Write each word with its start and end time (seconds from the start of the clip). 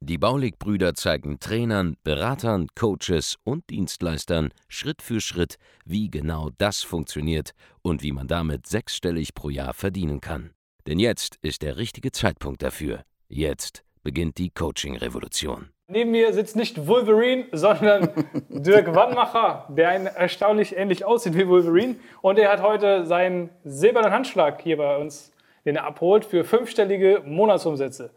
Die 0.00 0.18
Baulig-Brüder 0.18 0.94
zeigen 0.94 1.40
Trainern, 1.40 1.96
Beratern, 2.04 2.68
Coaches 2.74 3.36
und 3.44 3.68
Dienstleistern 3.70 4.50
Schritt 4.68 5.02
für 5.02 5.20
Schritt, 5.20 5.56
wie 5.84 6.10
genau 6.10 6.50
das 6.58 6.82
funktioniert 6.82 7.52
und 7.82 8.02
wie 8.02 8.12
man 8.12 8.28
damit 8.28 8.66
sechsstellig 8.66 9.34
pro 9.34 9.50
Jahr 9.50 9.74
verdienen 9.74 10.20
kann. 10.20 10.50
Denn 10.86 10.98
jetzt 10.98 11.36
ist 11.42 11.62
der 11.62 11.76
richtige 11.76 12.12
Zeitpunkt 12.12 12.62
dafür. 12.62 13.02
Jetzt 13.28 13.84
beginnt 14.02 14.38
die 14.38 14.50
Coaching-Revolution. 14.50 15.68
Neben 15.90 16.10
mir 16.10 16.34
sitzt 16.34 16.54
nicht 16.54 16.86
Wolverine, 16.86 17.46
sondern 17.52 18.10
Dirk 18.50 18.94
Wannmacher, 18.94 19.66
der 19.70 19.88
ein 19.88 20.06
erstaunlich 20.06 20.76
ähnlich 20.76 21.04
aussieht 21.04 21.34
wie 21.34 21.48
Wolverine. 21.48 21.96
Und 22.20 22.38
er 22.38 22.50
hat 22.50 22.62
heute 22.62 23.06
seinen 23.06 23.48
silbernen 23.64 24.12
Handschlag 24.12 24.60
hier 24.60 24.76
bei 24.76 24.98
uns, 24.98 25.32
den 25.64 25.76
er 25.76 25.84
abholt 25.84 26.26
für 26.26 26.44
fünfstellige 26.44 27.22
Monatsumsätze. 27.24 28.10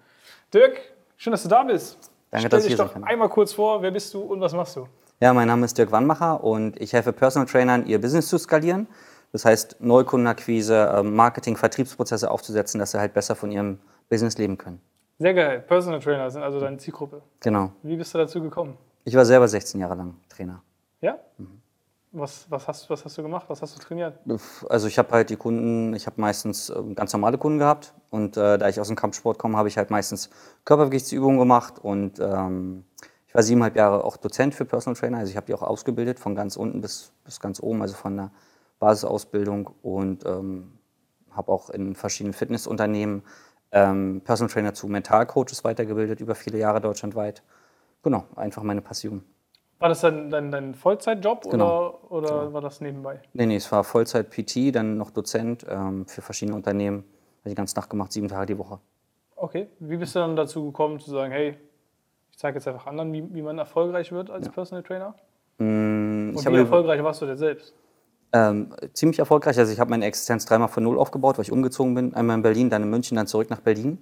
Dirk, 0.54 0.82
schön, 1.22 1.32
dass 1.32 1.44
du 1.44 1.50
da 1.50 1.64
bist. 1.64 1.98
Danke, 2.32 2.48
Stell 2.48 2.50
dass 2.50 2.60
ich 2.60 2.70
dich 2.70 2.78
hier 2.78 2.78
doch 2.78 2.94
sein 2.94 3.04
kann. 3.04 3.12
einmal 3.12 3.30
kurz 3.30 3.54
vor, 3.54 3.82
wer 3.82 3.92
bist 3.92 4.14
du 4.14 4.22
und 4.22 4.42
was 4.42 4.54
machst 4.54 4.76
du? 4.76 4.88
Ja, 5.20 5.34
mein 5.34 5.48
Name 5.48 5.66
ist 5.66 5.78
Dirk 5.78 5.92
Wannmacher 5.92 6.44
und 6.44 6.82
ich 6.82 6.94
helfe 6.94 7.14
Personal 7.14 7.48
Trainern, 7.48 7.86
ihr 7.86 8.02
Business 8.02 8.28
zu 8.28 8.38
skalieren. 8.40 8.88
Das 9.32 9.46
heißt, 9.46 9.78
Neukundenakquise, 9.80 10.94
ähm, 10.96 11.16
Marketing, 11.16 11.56
Vertriebsprozesse 11.56 12.30
aufzusetzen, 12.30 12.80
dass 12.80 12.92
sie 12.92 13.00
halt 13.00 13.14
besser 13.14 13.36
von 13.36 13.52
ihrem 13.52 13.80
Business 14.10 14.38
leben 14.38 14.58
können. 14.58 14.82
Sehr 15.20 15.34
geil, 15.34 15.60
Personal 15.60 16.00
Trainer 16.00 16.30
sind 16.32 16.42
also 16.42 16.60
deine 16.60 16.78
Zielgruppe. 16.78 17.22
Genau. 17.40 17.72
Wie 17.84 17.96
bist 17.96 18.14
du 18.14 18.18
dazu 18.18 18.42
gekommen? 18.42 18.78
Ich 19.06 19.16
war 19.16 19.26
selber 19.26 19.48
16 19.48 19.80
Jahre 19.80 19.96
lang 19.96 20.16
Trainer. 20.28 20.64
Ja? 21.02 21.20
Mhm. 21.38 21.61
Was, 22.14 22.46
was, 22.50 22.68
hast, 22.68 22.90
was 22.90 23.06
hast 23.06 23.18
du 23.18 23.22
gemacht? 23.22 23.46
Was 23.48 23.62
hast 23.62 23.76
du 23.78 23.80
trainiert? 23.80 24.20
Also 24.68 24.88
ich 24.88 25.00
habe 25.00 25.12
halt 25.12 25.30
die 25.30 25.38
Kunden, 25.38 25.94
ich 25.94 26.08
habe 26.08 26.20
meistens 26.20 26.70
ähm, 26.70 26.94
ganz 26.94 27.14
normale 27.14 27.38
Kunden 27.38 27.58
gehabt 27.58 27.94
und 28.10 28.36
äh, 28.36 28.58
da 28.58 28.68
ich 28.68 28.82
aus 28.82 28.88
dem 28.88 28.98
Kampfsport 28.98 29.40
komme, 29.40 29.58
habe 29.58 29.70
ich 29.70 29.78
halt 29.78 29.92
meistens 29.92 30.30
Körpergewichtsübungen 30.66 31.40
gemacht 31.40 31.80
und 31.80 32.20
ähm, 32.20 32.84
ich 33.28 33.34
war 33.34 33.44
siebeneinhalb 33.44 33.78
Jahre 33.78 34.04
auch 34.04 34.18
Dozent 34.18 34.54
für 34.54 34.66
Personal 34.66 35.00
Trainer, 35.00 35.20
also 35.20 35.30
ich 35.30 35.38
habe 35.38 35.46
die 35.46 35.54
auch 35.54 35.62
ausgebildet 35.62 36.20
von 36.20 36.36
ganz 36.36 36.58
unten 36.58 36.82
bis, 36.82 37.14
bis 37.24 37.40
ganz 37.40 37.62
oben, 37.62 37.82
also 37.82 37.96
von 37.96 38.18
der 38.18 38.32
Basisausbildung 38.80 39.70
und 39.82 40.26
ähm, 40.26 40.80
habe 41.32 41.50
auch 41.50 41.70
in 41.70 41.96
verschiedenen 41.96 42.34
Fitnessunternehmen 42.34 43.24
ähm, 43.72 44.22
Personal 44.26 44.52
Trainer 44.52 44.74
zu 44.74 44.88
Mentalcoaches 44.88 45.64
weitergebildet, 45.64 46.20
über 46.20 46.36
viele 46.36 46.58
Jahre 46.58 46.82
deutschlandweit. 46.82 47.42
Genau, 48.04 48.26
einfach 48.36 48.64
meine 48.64 48.82
Passion. 48.82 49.24
War 49.82 49.90
das 49.90 50.02
dann 50.02 50.30
dein, 50.30 50.52
dein 50.52 50.76
Vollzeitjob 50.76 51.50
Genau. 51.50 52.00
oder, 52.10 52.34
oder 52.36 52.54
war 52.54 52.62
das 52.62 52.80
nebenbei? 52.82 53.20
Nee, 53.34 53.48
nee, 53.48 53.56
es 53.56 53.72
war 53.72 53.84
Vollzeit-PT, 53.84 54.72
dann 54.76 54.98
noch 54.98 55.12
Dozent 55.12 55.66
ähm, 55.68 56.06
für 56.08 56.22
verschiedene 56.22 56.56
Unternehmen. 56.56 57.04
Habe 57.42 57.50
ich 57.50 57.56
ganz 57.56 57.76
Nacht 57.76 57.90
gemacht, 57.90 58.12
sieben 58.12 58.28
Tage 58.28 58.46
die 58.46 58.58
Woche. 58.58 58.80
Okay. 59.36 59.68
Wie 59.80 59.98
bist 59.98 60.16
du 60.16 60.20
dann 60.20 60.36
dazu 60.36 60.66
gekommen, 60.68 61.00
zu 61.00 61.10
sagen, 61.10 61.32
hey, 61.32 61.58
ich 62.30 62.38
zeige 62.38 62.58
jetzt 62.60 62.68
einfach 62.68 62.86
anderen, 62.86 63.12
wie, 63.12 63.34
wie 63.34 63.42
man 63.42 63.58
erfolgreich 63.58 64.12
wird 64.12 64.30
als 64.30 64.48
Personal 64.50 64.84
Trainer? 64.84 65.16
Mm, 65.58 66.30
Und 66.30 66.36
Ich 66.36 66.42
wie 66.44 66.46
habe 66.46 66.58
erfolgreich 66.60 67.04
warst 67.04 67.22
du 67.24 67.26
denn 67.26 67.38
selbst? 67.38 67.74
ähm, 68.34 68.74
ziemlich 68.94 69.18
erfolgreich. 69.20 69.58
Also 69.58 69.74
ich 69.74 69.80
habe 69.80 69.90
meine 69.90 70.06
Existenz 70.06 70.46
dreimal 70.46 70.68
von 70.70 70.84
Null 70.84 70.98
aufgebaut, 71.00 71.38
weil 71.38 71.44
ich 71.44 71.52
umgezogen 71.52 71.96
bin. 71.96 72.14
Einmal 72.14 72.38
in 72.38 72.44
Berlin, 72.44 72.70
dann 72.70 72.84
in 72.84 72.90
München, 72.90 73.18
dann 73.18 73.28
zurück 73.28 73.50
nach 73.50 73.60
Berlin. 73.62 73.98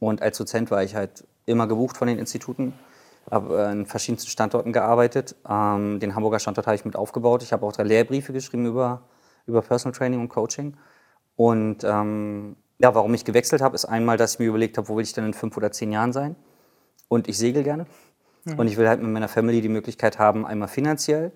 Und 0.00 0.20
als 0.20 0.36
Dozent 0.36 0.70
war 0.70 0.82
ich 0.84 0.94
halt 0.94 1.24
immer 1.46 1.66
gebucht 1.66 1.96
von 1.96 2.06
den 2.08 2.18
Instituten. 2.18 2.74
Habe 3.30 3.58
äh, 3.58 3.72
in 3.72 3.86
verschiedensten 3.86 4.30
Standorten 4.30 4.72
gearbeitet. 4.72 5.34
Ähm, 5.48 6.00
den 6.00 6.14
Hamburger 6.14 6.38
Standort 6.38 6.66
habe 6.66 6.76
ich 6.76 6.84
mit 6.84 6.96
aufgebaut. 6.96 7.42
Ich 7.42 7.52
habe 7.52 7.66
auch 7.66 7.72
drei 7.72 7.84
Lehrbriefe 7.84 8.32
geschrieben 8.32 8.66
über, 8.66 9.02
über 9.46 9.62
Personal 9.62 9.96
Training 9.96 10.20
und 10.20 10.28
Coaching. 10.28 10.76
Und 11.36 11.84
ähm, 11.84 12.56
ja, 12.78 12.94
warum 12.94 13.14
ich 13.14 13.24
gewechselt 13.24 13.62
habe, 13.62 13.74
ist 13.74 13.84
einmal, 13.84 14.16
dass 14.16 14.34
ich 14.34 14.38
mir 14.38 14.46
überlegt 14.46 14.78
habe, 14.78 14.88
wo 14.88 14.96
will 14.96 15.04
ich 15.04 15.12
denn 15.12 15.24
in 15.24 15.34
fünf 15.34 15.56
oder 15.56 15.72
zehn 15.72 15.92
Jahren 15.92 16.12
sein? 16.12 16.36
Und 17.08 17.28
ich 17.28 17.38
segel 17.38 17.62
gerne. 17.62 17.86
Und 18.56 18.68
ich 18.68 18.76
will 18.76 18.88
halt 18.88 19.02
mit 19.02 19.10
meiner 19.10 19.28
Family 19.28 19.60
die 19.60 19.68
Möglichkeit 19.68 20.20
haben, 20.20 20.46
einmal 20.46 20.68
finanziell, 20.68 21.32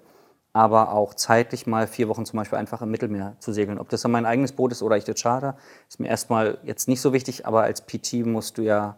aber 0.52 0.92
auch 0.92 1.14
zeitlich 1.14 1.66
mal 1.66 1.88
vier 1.88 2.08
Wochen 2.08 2.24
zum 2.24 2.36
Beispiel 2.36 2.58
einfach 2.58 2.82
im 2.82 2.90
Mittelmeer 2.90 3.34
zu 3.40 3.52
segeln. 3.52 3.78
Ob 3.80 3.88
das 3.88 4.02
dann 4.02 4.12
mein 4.12 4.26
eigenes 4.26 4.52
Boot 4.52 4.70
ist 4.70 4.82
oder 4.82 4.96
ich 4.96 5.04
das 5.04 5.20
charter, 5.20 5.56
ist 5.88 5.98
mir 5.98 6.08
erstmal 6.08 6.58
jetzt 6.62 6.86
nicht 6.86 7.00
so 7.00 7.12
wichtig, 7.12 7.46
aber 7.46 7.62
als 7.62 7.84
PT 7.84 8.24
musst 8.24 8.58
du 8.58 8.62
ja, 8.62 8.96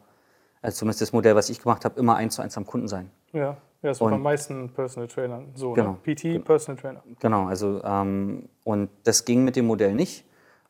also 0.62 0.78
zumindest 0.78 1.00
das 1.02 1.12
Modell, 1.12 1.34
was 1.34 1.50
ich 1.50 1.60
gemacht 1.60 1.84
habe, 1.84 1.98
immer 2.00 2.16
eins 2.16 2.36
zu 2.36 2.42
eins 2.42 2.56
am 2.56 2.64
Kunden 2.66 2.88
sein. 2.88 3.10
Ja, 3.32 3.40
ja 3.40 3.56
das 3.82 4.00
Und- 4.00 4.12
bei 4.12 4.18
meisten 4.18 4.70
Personal 4.72 5.08
Trainern 5.08 5.48
so. 5.54 5.72
Genau. 5.72 5.98
Ne? 6.04 6.14
PT, 6.14 6.44
Personal 6.44 6.80
Trainer. 6.80 7.02
Genau, 7.20 7.46
also 7.46 7.82
ähm, 7.84 8.48
und 8.64 8.88
das 9.04 9.24
ging 9.24 9.44
mit 9.44 9.56
dem 9.56 9.66
Modell 9.66 9.94
nicht. 9.94 10.24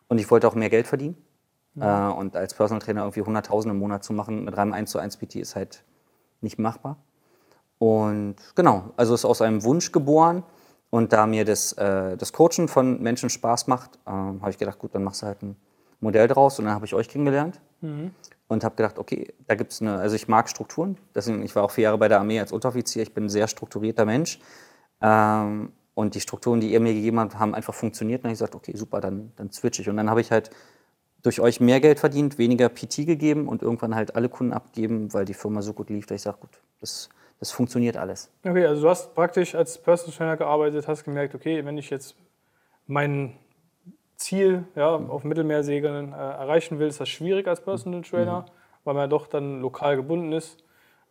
Und 0.08 0.18
ich 0.18 0.30
wollte 0.30 0.48
auch 0.48 0.54
mehr 0.54 0.68
Geld 0.70 0.86
verdienen. 0.86 1.16
Äh, 1.80 1.86
und 2.08 2.36
als 2.36 2.52
Personal 2.52 2.82
Trainer 2.82 3.02
irgendwie 3.02 3.22
100.000 3.22 3.70
im 3.70 3.78
Monat 3.78 4.04
zu 4.04 4.12
machen 4.12 4.44
mit 4.44 4.58
einem 4.58 4.72
1 4.74 4.90
zu 4.90 4.98
1 4.98 5.16
PT 5.16 5.36
ist 5.36 5.56
halt 5.56 5.84
nicht 6.42 6.58
machbar. 6.58 6.96
Und 7.78 8.36
genau, 8.54 8.90
also 8.96 9.14
ist 9.14 9.24
aus 9.24 9.40
einem 9.42 9.64
Wunsch 9.64 9.90
geboren. 9.92 10.42
Und 10.90 11.14
da 11.14 11.26
mir 11.26 11.46
das, 11.46 11.72
äh, 11.72 12.16
das 12.18 12.32
Coachen 12.34 12.68
von 12.68 13.00
Menschen 13.02 13.30
Spaß 13.30 13.66
macht, 13.66 13.98
ähm, 14.06 14.40
habe 14.42 14.50
ich 14.50 14.58
gedacht, 14.58 14.78
gut, 14.78 14.94
dann 14.94 15.02
machst 15.02 15.22
du 15.22 15.26
halt 15.26 15.42
ein 15.42 15.56
Modell 16.00 16.28
draus. 16.28 16.58
Und 16.58 16.66
dann 16.66 16.74
habe 16.74 16.84
ich 16.84 16.92
euch 16.94 17.08
kennengelernt 17.08 17.60
und 18.52 18.64
habe 18.64 18.76
gedacht, 18.76 18.98
okay, 18.98 19.32
da 19.46 19.54
gibt 19.54 19.72
es 19.72 19.80
eine, 19.80 19.96
also 19.96 20.14
ich 20.14 20.28
mag 20.28 20.48
Strukturen. 20.48 20.96
Deswegen, 21.14 21.42
ich 21.42 21.54
war 21.56 21.64
auch 21.64 21.70
vier 21.70 21.84
Jahre 21.84 21.98
bei 21.98 22.08
der 22.08 22.20
Armee 22.20 22.38
als 22.38 22.52
Unteroffizier. 22.52 23.02
Ich 23.02 23.14
bin 23.14 23.24
ein 23.24 23.28
sehr 23.28 23.48
strukturierter 23.48 24.04
Mensch. 24.04 24.38
Ähm, 25.00 25.72
und 25.94 26.14
die 26.14 26.20
Strukturen, 26.20 26.60
die 26.60 26.72
ihr 26.72 26.80
mir 26.80 26.94
gegeben 26.94 27.20
habt, 27.20 27.38
haben 27.38 27.54
einfach 27.54 27.74
funktioniert. 27.74 28.20
Und 28.20 28.24
dann 28.24 28.28
habe 28.30 28.34
ich 28.34 28.38
gesagt, 28.38 28.54
okay, 28.54 28.76
super, 28.76 29.00
dann, 29.00 29.32
dann 29.36 29.50
switch 29.50 29.80
ich. 29.80 29.88
Und 29.88 29.96
dann 29.96 30.08
habe 30.08 30.20
ich 30.20 30.30
halt 30.30 30.50
durch 31.22 31.40
euch 31.40 31.60
mehr 31.60 31.80
Geld 31.80 32.00
verdient, 32.00 32.38
weniger 32.38 32.68
PT 32.68 33.06
gegeben 33.06 33.48
und 33.48 33.62
irgendwann 33.62 33.94
halt 33.94 34.16
alle 34.16 34.28
Kunden 34.28 34.52
abgeben, 34.52 35.12
weil 35.12 35.24
die 35.24 35.34
Firma 35.34 35.62
so 35.62 35.72
gut 35.72 35.88
lief, 35.88 36.06
dass 36.06 36.16
ich 36.16 36.22
sage, 36.22 36.38
gut, 36.40 36.60
das, 36.80 37.08
das 37.38 37.52
funktioniert 37.52 37.96
alles. 37.96 38.30
Okay, 38.44 38.66
also 38.66 38.82
du 38.82 38.88
hast 38.88 39.14
praktisch 39.14 39.54
als 39.54 39.78
Personal 39.78 40.16
Trainer 40.16 40.36
gearbeitet, 40.36 40.88
hast 40.88 41.04
gemerkt, 41.04 41.34
okay, 41.34 41.64
wenn 41.64 41.78
ich 41.78 41.90
jetzt 41.90 42.16
mein 42.86 43.34
Ziel 44.22 44.64
ja, 44.74 44.94
auf 44.94 45.24
Mittelmeersegeln 45.24 46.12
äh, 46.12 46.16
erreichen 46.16 46.78
will, 46.78 46.88
ist 46.88 47.00
das 47.00 47.08
schwierig 47.08 47.46
als 47.46 47.60
Personal 47.60 48.02
Trainer, 48.02 48.46
weil 48.84 48.94
man 48.94 49.02
ja 49.02 49.06
doch 49.08 49.26
dann 49.26 49.60
lokal 49.60 49.96
gebunden 49.96 50.32
ist 50.32 50.62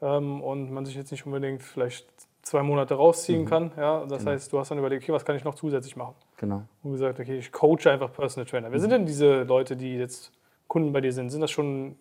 ähm, 0.01 0.41
und 0.41 0.71
man 0.71 0.85
sich 0.85 0.95
jetzt 0.95 1.11
nicht 1.11 1.25
unbedingt 1.25 1.61
vielleicht 1.61 2.07
zwei 2.41 2.63
Monate 2.63 2.95
rausziehen 2.95 3.45
kann. 3.45 3.71
Ja? 3.77 4.05
Das 4.05 4.25
heißt, 4.25 4.51
du 4.51 4.59
hast 4.59 4.71
dann 4.71 4.79
überlegt, 4.79 5.03
okay, 5.03 5.13
was 5.13 5.25
kann 5.25 5.35
ich 5.35 5.43
noch 5.43 5.55
zusätzlich 5.55 5.95
machen? 5.95 6.15
Genau. 6.37 6.63
Und 6.83 6.91
gesagt, 6.91 7.19
okay, 7.19 7.37
ich 7.37 7.51
coache 7.51 7.89
einfach 7.89 8.11
Personal 8.11 8.49
Trainer. 8.49 8.71
Wer 8.71 8.79
sind 8.79 8.89
denn 8.89 9.05
diese 9.05 9.43
Leute, 9.43 9.75
die 9.75 9.97
jetzt 9.97 10.31
Kunden 10.67 10.91
bei 10.91 11.01
dir 11.01 11.13
sind? 11.13 11.29
Sind 11.29 11.41
das 11.41 11.51
schon 11.51 11.95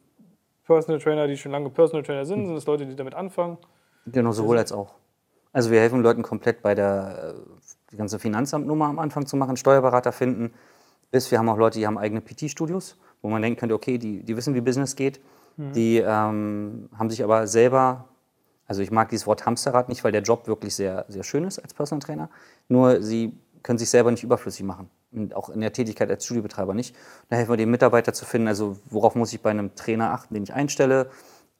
Personal 0.64 1.00
Trainer, 1.00 1.26
die 1.26 1.36
schon 1.36 1.52
lange 1.52 1.68
Personal 1.70 2.02
Trainer 2.02 2.24
sind? 2.24 2.46
Sind 2.46 2.54
das 2.54 2.66
Leute, 2.66 2.86
die 2.86 2.96
damit 2.96 3.14
anfangen? 3.14 3.58
Genau, 4.06 4.32
sowohl 4.32 4.58
als 4.58 4.72
auch. 4.72 4.94
Also 5.52 5.70
wir 5.70 5.80
helfen 5.80 6.00
Leuten 6.02 6.22
komplett 6.22 6.62
bei 6.62 6.74
der 6.74 7.34
äh, 7.36 7.40
die 7.90 7.96
ganze 7.96 8.18
Finanzamtnummer 8.18 8.86
am 8.86 8.98
Anfang 8.98 9.26
zu 9.26 9.36
machen, 9.36 9.56
Steuerberater 9.56 10.12
finden, 10.12 10.54
bis 11.10 11.30
wir 11.30 11.38
haben 11.38 11.48
auch 11.48 11.56
Leute, 11.56 11.78
die 11.78 11.86
haben 11.86 11.98
eigene 11.98 12.20
PT-Studios, 12.20 12.96
wo 13.22 13.28
man 13.28 13.42
denken 13.42 13.58
könnte, 13.58 13.74
okay, 13.74 13.98
die, 13.98 14.22
die 14.22 14.36
wissen, 14.36 14.54
wie 14.54 14.60
Business 14.60 14.96
geht. 14.96 15.20
Die 15.74 15.98
ähm, 15.98 16.88
haben 16.96 17.10
sich 17.10 17.22
aber 17.22 17.46
selber, 17.46 18.06
also 18.66 18.80
ich 18.80 18.90
mag 18.90 19.10
dieses 19.10 19.26
Wort 19.26 19.44
Hamsterrad 19.44 19.90
nicht, 19.90 20.04
weil 20.04 20.12
der 20.12 20.22
Job 20.22 20.46
wirklich 20.46 20.74
sehr, 20.74 21.04
sehr 21.08 21.22
schön 21.22 21.44
ist 21.44 21.58
als 21.58 21.74
Personal 21.74 22.00
Trainer, 22.00 22.30
nur 22.68 23.02
sie 23.02 23.38
können 23.62 23.78
sich 23.78 23.90
selber 23.90 24.10
nicht 24.10 24.24
überflüssig 24.24 24.64
machen. 24.64 24.88
Und 25.12 25.34
auch 25.34 25.50
in 25.50 25.60
der 25.60 25.72
Tätigkeit 25.72 26.08
als 26.08 26.24
Studiobetreiber 26.24 26.72
nicht. 26.72 26.96
Da 27.28 27.36
helfen 27.36 27.50
wir 27.50 27.56
den 27.56 27.70
Mitarbeiter 27.70 28.14
zu 28.14 28.24
finden, 28.24 28.48
also 28.48 28.78
worauf 28.86 29.16
muss 29.16 29.32
ich 29.32 29.42
bei 29.42 29.50
einem 29.50 29.74
Trainer 29.74 30.12
achten, 30.12 30.32
den 30.32 30.44
ich 30.44 30.54
einstelle. 30.54 31.10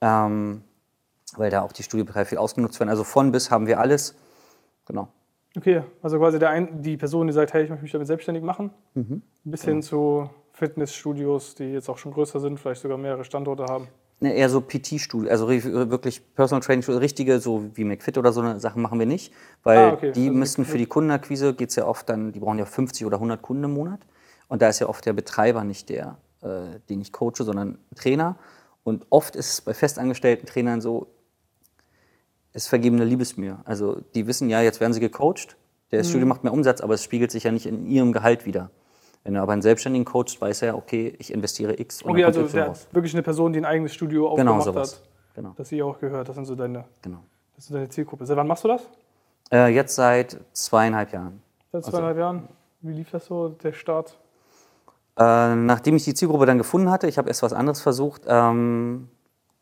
Ähm, 0.00 0.62
weil 1.36 1.50
da 1.50 1.62
auch 1.62 1.72
die 1.72 1.82
Studiobetreiber 1.82 2.26
viel 2.26 2.38
ausgenutzt 2.38 2.80
werden. 2.80 2.90
Also 2.90 3.04
von 3.04 3.32
bis 3.32 3.50
haben 3.50 3.66
wir 3.66 3.80
alles. 3.80 4.14
Genau. 4.86 5.08
Okay, 5.56 5.82
also 6.00 6.18
quasi 6.18 6.38
der 6.38 6.50
ein, 6.50 6.80
die 6.82 6.96
Person, 6.96 7.26
die 7.26 7.32
sagt, 7.32 7.52
hey, 7.52 7.64
ich 7.64 7.70
möchte 7.70 7.82
mich 7.82 7.92
damit 7.92 8.06
selbstständig 8.06 8.44
machen, 8.44 8.70
bis 9.44 9.64
hin 9.64 9.82
zu 9.82 10.30
Fitnessstudios, 10.52 11.54
die 11.56 11.72
jetzt 11.72 11.88
auch 11.88 11.98
schon 11.98 12.12
größer 12.12 12.38
sind, 12.38 12.60
vielleicht 12.60 12.82
sogar 12.82 12.98
mehrere 12.98 13.24
Standorte 13.24 13.64
haben. 13.64 13.88
Ne, 14.22 14.34
eher 14.34 14.50
so 14.50 14.60
PT-Studio, 14.60 15.30
also 15.30 15.48
wirklich 15.48 16.22
Personal 16.34 16.60
Training, 16.62 16.84
richtige, 16.98 17.40
so 17.40 17.70
wie 17.74 17.84
McFit 17.84 18.18
oder 18.18 18.32
so 18.32 18.42
eine 18.42 18.60
Sachen 18.60 18.82
machen 18.82 18.98
wir 18.98 19.06
nicht, 19.06 19.32
weil 19.62 19.78
Ah, 19.78 19.92
okay. 19.94 20.12
die 20.12 20.26
Also 20.28 20.38
müssen 20.38 20.64
für 20.66 20.76
die 20.76 20.84
Kundenakquise, 20.86 21.54
geht 21.54 21.70
es 21.70 21.76
ja 21.76 21.86
oft 21.86 22.06
dann, 22.08 22.30
die 22.30 22.38
brauchen 22.38 22.58
ja 22.58 22.66
50 22.66 23.06
oder 23.06 23.16
100 23.16 23.40
Kunden 23.40 23.64
im 23.64 23.72
Monat. 23.72 24.00
Und 24.48 24.60
da 24.60 24.68
ist 24.68 24.78
ja 24.78 24.88
oft 24.88 25.06
der 25.06 25.14
Betreiber 25.14 25.64
nicht 25.64 25.88
der, 25.88 26.18
äh, 26.42 26.80
den 26.90 27.00
ich 27.00 27.12
coache, 27.12 27.44
sondern 27.44 27.78
ein 27.90 27.94
Trainer. 27.96 28.36
Und 28.84 29.06
oft 29.08 29.36
ist 29.36 29.52
es 29.52 29.60
bei 29.62 29.72
festangestellten 29.72 30.46
Trainern 30.46 30.82
so, 30.82 31.06
es 32.52 32.66
vergebene 32.66 33.04
Liebesmühe. 33.04 33.58
Also 33.64 34.00
die 34.14 34.26
wissen 34.26 34.50
ja, 34.50 34.60
jetzt 34.60 34.80
werden 34.80 34.92
sie 34.92 35.00
gecoacht 35.00 35.56
Der 35.92 36.04
Studio 36.04 36.26
macht 36.26 36.44
mehr 36.44 36.52
Umsatz, 36.52 36.80
aber 36.80 36.94
es 36.94 37.02
spiegelt 37.04 37.30
sich 37.30 37.44
ja 37.44 37.52
nicht 37.52 37.66
in 37.66 37.86
ihrem 37.86 38.12
Gehalt 38.12 38.46
wieder. 38.46 38.70
Wenn 39.24 39.34
du 39.34 39.40
aber 39.42 39.52
einen 39.52 39.62
Selbstständigen 39.62 40.04
coachst, 40.06 40.40
weiß 40.40 40.62
er, 40.62 40.76
okay, 40.76 41.14
ich 41.18 41.32
investiere 41.32 41.78
X 41.78 42.02
und 42.02 42.10
Okay, 42.12 42.20
dann 42.22 42.28
also 42.28 42.40
kommt 42.42 42.54
raus. 42.68 42.88
wirklich 42.92 43.12
eine 43.14 43.22
Person, 43.22 43.52
die 43.52 43.60
ein 43.60 43.64
eigenes 43.66 43.92
Studio 43.92 44.22
Genau 44.34 44.54
aufgemacht 44.54 44.64
sowas. 44.64 44.92
hat. 44.94 45.02
Genau, 45.34 45.52
Das 45.56 45.68
sie 45.68 45.82
auch 45.82 45.98
gehört. 45.98 46.28
Das 46.28 46.34
sind 46.36 46.46
so 46.46 46.54
deine, 46.56 46.84
genau. 47.02 47.18
das 47.54 47.64
ist 47.66 47.74
deine 47.74 47.88
Zielgruppe. 47.88 48.24
Seit 48.26 48.36
wann 48.36 48.46
machst 48.46 48.64
du 48.64 48.68
das? 48.68 48.88
Äh, 49.52 49.68
jetzt 49.74 49.94
seit 49.94 50.38
zweieinhalb 50.52 51.12
Jahren. 51.12 51.42
Seit 51.70 51.84
zweieinhalb 51.84 52.16
Jahren? 52.18 52.48
Wie 52.80 52.92
lief 52.92 53.10
das 53.10 53.26
so, 53.26 53.50
der 53.50 53.72
Start? 53.72 54.18
Äh, 55.18 55.54
nachdem 55.54 55.96
ich 55.96 56.04
die 56.04 56.14
Zielgruppe 56.14 56.46
dann 56.46 56.58
gefunden 56.58 56.90
hatte, 56.90 57.06
ich 57.06 57.18
habe 57.18 57.28
erst 57.28 57.42
was 57.42 57.52
anderes 57.52 57.80
versucht, 57.80 58.22
ähm, 58.26 59.08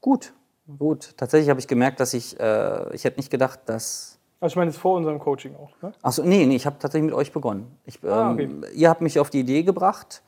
gut, 0.01 0.33
gut. 0.77 1.17
Tatsächlich 1.17 1.51
habe 1.51 1.61
ich 1.61 1.67
gemerkt, 1.69 2.01
dass 2.01 2.15
ich, 2.15 2.39
äh, 2.39 2.95
ich 2.95 3.05
hätte 3.05 3.19
nicht 3.19 3.31
gedacht, 3.31 3.61
dass 3.67 4.19
Also 4.41 4.53
ich 4.53 4.57
meine 4.57 4.71
jetzt 4.71 4.81
vor 4.81 4.97
unserem 4.97 5.19
Coaching 5.19 5.55
auch. 5.57 5.71
Ne? 5.83 5.93
Achso, 6.03 6.23
nee, 6.23 6.45
nee, 6.47 6.57
ich 6.57 6.67
habe 6.67 6.79
tatsächlich 6.79 7.11
mit 7.11 7.15
euch 7.15 7.33
begonnen. 7.33 7.77
Ich, 7.85 8.03
Ah, 8.05 8.35
ähm, 8.39 8.65
Ihr 8.75 8.89
habt 8.91 9.01
mich 9.01 9.19
auf 9.19 9.31
die 9.31 9.41
Idee 9.41 9.63
gebracht, 9.63 10.23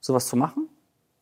sowas 0.00 0.26
zu 0.26 0.36
machen. 0.36 0.68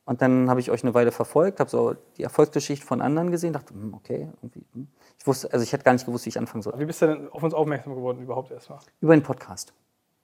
Und 0.05 0.23
dann 0.23 0.51
habe 0.51 0.59
ich 0.59 0.71
euch 0.73 0.83
eine 0.83 0.93
Weile 0.93 1.13
verfolgt, 1.13 1.61
habe 1.61 1.71
so 1.71 1.95
die 2.17 2.25
Erfolgsgeschichte 2.25 2.85
von 2.85 3.01
anderen 3.01 3.31
gesehen, 3.31 3.53
dachte, 3.53 3.73
hm, 3.75 3.95
okay, 3.95 4.29
irgendwie. 4.43 4.65
hm. 4.73 4.89
Ich 5.19 5.27
wusste, 5.27 5.53
also 5.53 5.63
ich 5.63 5.73
hätte 5.73 5.85
gar 5.85 5.93
nicht 5.93 6.05
gewusst, 6.07 6.25
wie 6.25 6.31
ich 6.31 6.39
anfangen 6.39 6.63
soll. 6.63 6.73
Wie 6.79 6.85
bist 6.85 7.01
du 7.03 7.07
denn 7.07 7.29
auf 7.29 7.43
uns 7.43 7.55
aufmerksam 7.55 7.95
geworden 7.95 8.21
überhaupt 8.23 8.51
erstmal? 8.51 8.81
Über 9.01 9.15
den 9.15 9.23
Podcast. 9.23 9.73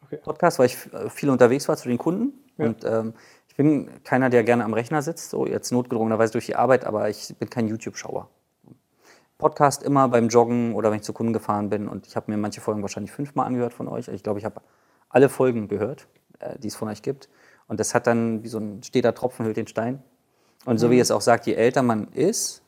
Okay. 0.04 0.18
Podcast, 0.24 0.58
weil 0.58 0.66
ich 0.66 0.92
äh, 0.92 1.08
viel 1.10 1.30
unterwegs 1.30 1.68
war 1.68 1.76
zu 1.76 1.88
den 1.88 1.98
Kunden. 1.98 2.32
Ja. 2.58 2.66
Und 2.66 2.84
ähm, 2.84 3.14
ich 3.56 3.64
bin 3.64 3.88
keiner, 4.04 4.28
der 4.28 4.44
gerne 4.44 4.64
am 4.64 4.74
Rechner 4.74 5.00
sitzt, 5.00 5.30
so 5.30 5.46
jetzt 5.46 5.72
notgedrungenerweise 5.72 6.32
durch 6.32 6.44
die 6.44 6.56
Arbeit, 6.56 6.84
aber 6.84 7.08
ich 7.08 7.34
bin 7.38 7.48
kein 7.48 7.68
YouTube-Schauer. 7.68 8.28
Podcast 9.38 9.82
immer 9.82 10.08
beim 10.08 10.28
Joggen 10.28 10.74
oder 10.74 10.90
wenn 10.90 10.98
ich 10.98 11.04
zu 11.04 11.14
Kunden 11.14 11.32
gefahren 11.32 11.70
bin. 11.70 11.88
Und 11.88 12.06
ich 12.06 12.16
habe 12.16 12.30
mir 12.30 12.36
manche 12.36 12.60
Folgen 12.60 12.82
wahrscheinlich 12.82 13.12
fünfmal 13.12 13.46
angehört 13.46 13.72
von 13.72 13.88
euch. 13.88 14.08
Ich 14.08 14.22
glaube, 14.22 14.38
ich 14.38 14.44
habe 14.44 14.60
alle 15.08 15.30
Folgen 15.30 15.68
gehört, 15.68 16.06
äh, 16.38 16.58
die 16.58 16.68
es 16.68 16.76
von 16.76 16.88
euch 16.88 17.00
gibt. 17.00 17.30
Und 17.66 17.80
das 17.80 17.94
hat 17.94 18.06
dann 18.06 18.42
wie 18.42 18.48
so 18.48 18.58
ein 18.58 18.82
steter 18.82 19.14
Tropfen 19.14 19.46
hüllt 19.46 19.56
den 19.56 19.66
Stein. 19.66 20.02
Und 20.66 20.76
so 20.76 20.90
wie 20.90 20.96
ihr 20.96 21.02
es 21.02 21.10
auch 21.10 21.22
sagt, 21.22 21.46
je 21.46 21.54
älter 21.54 21.80
man 21.80 22.08
ist, 22.08 22.62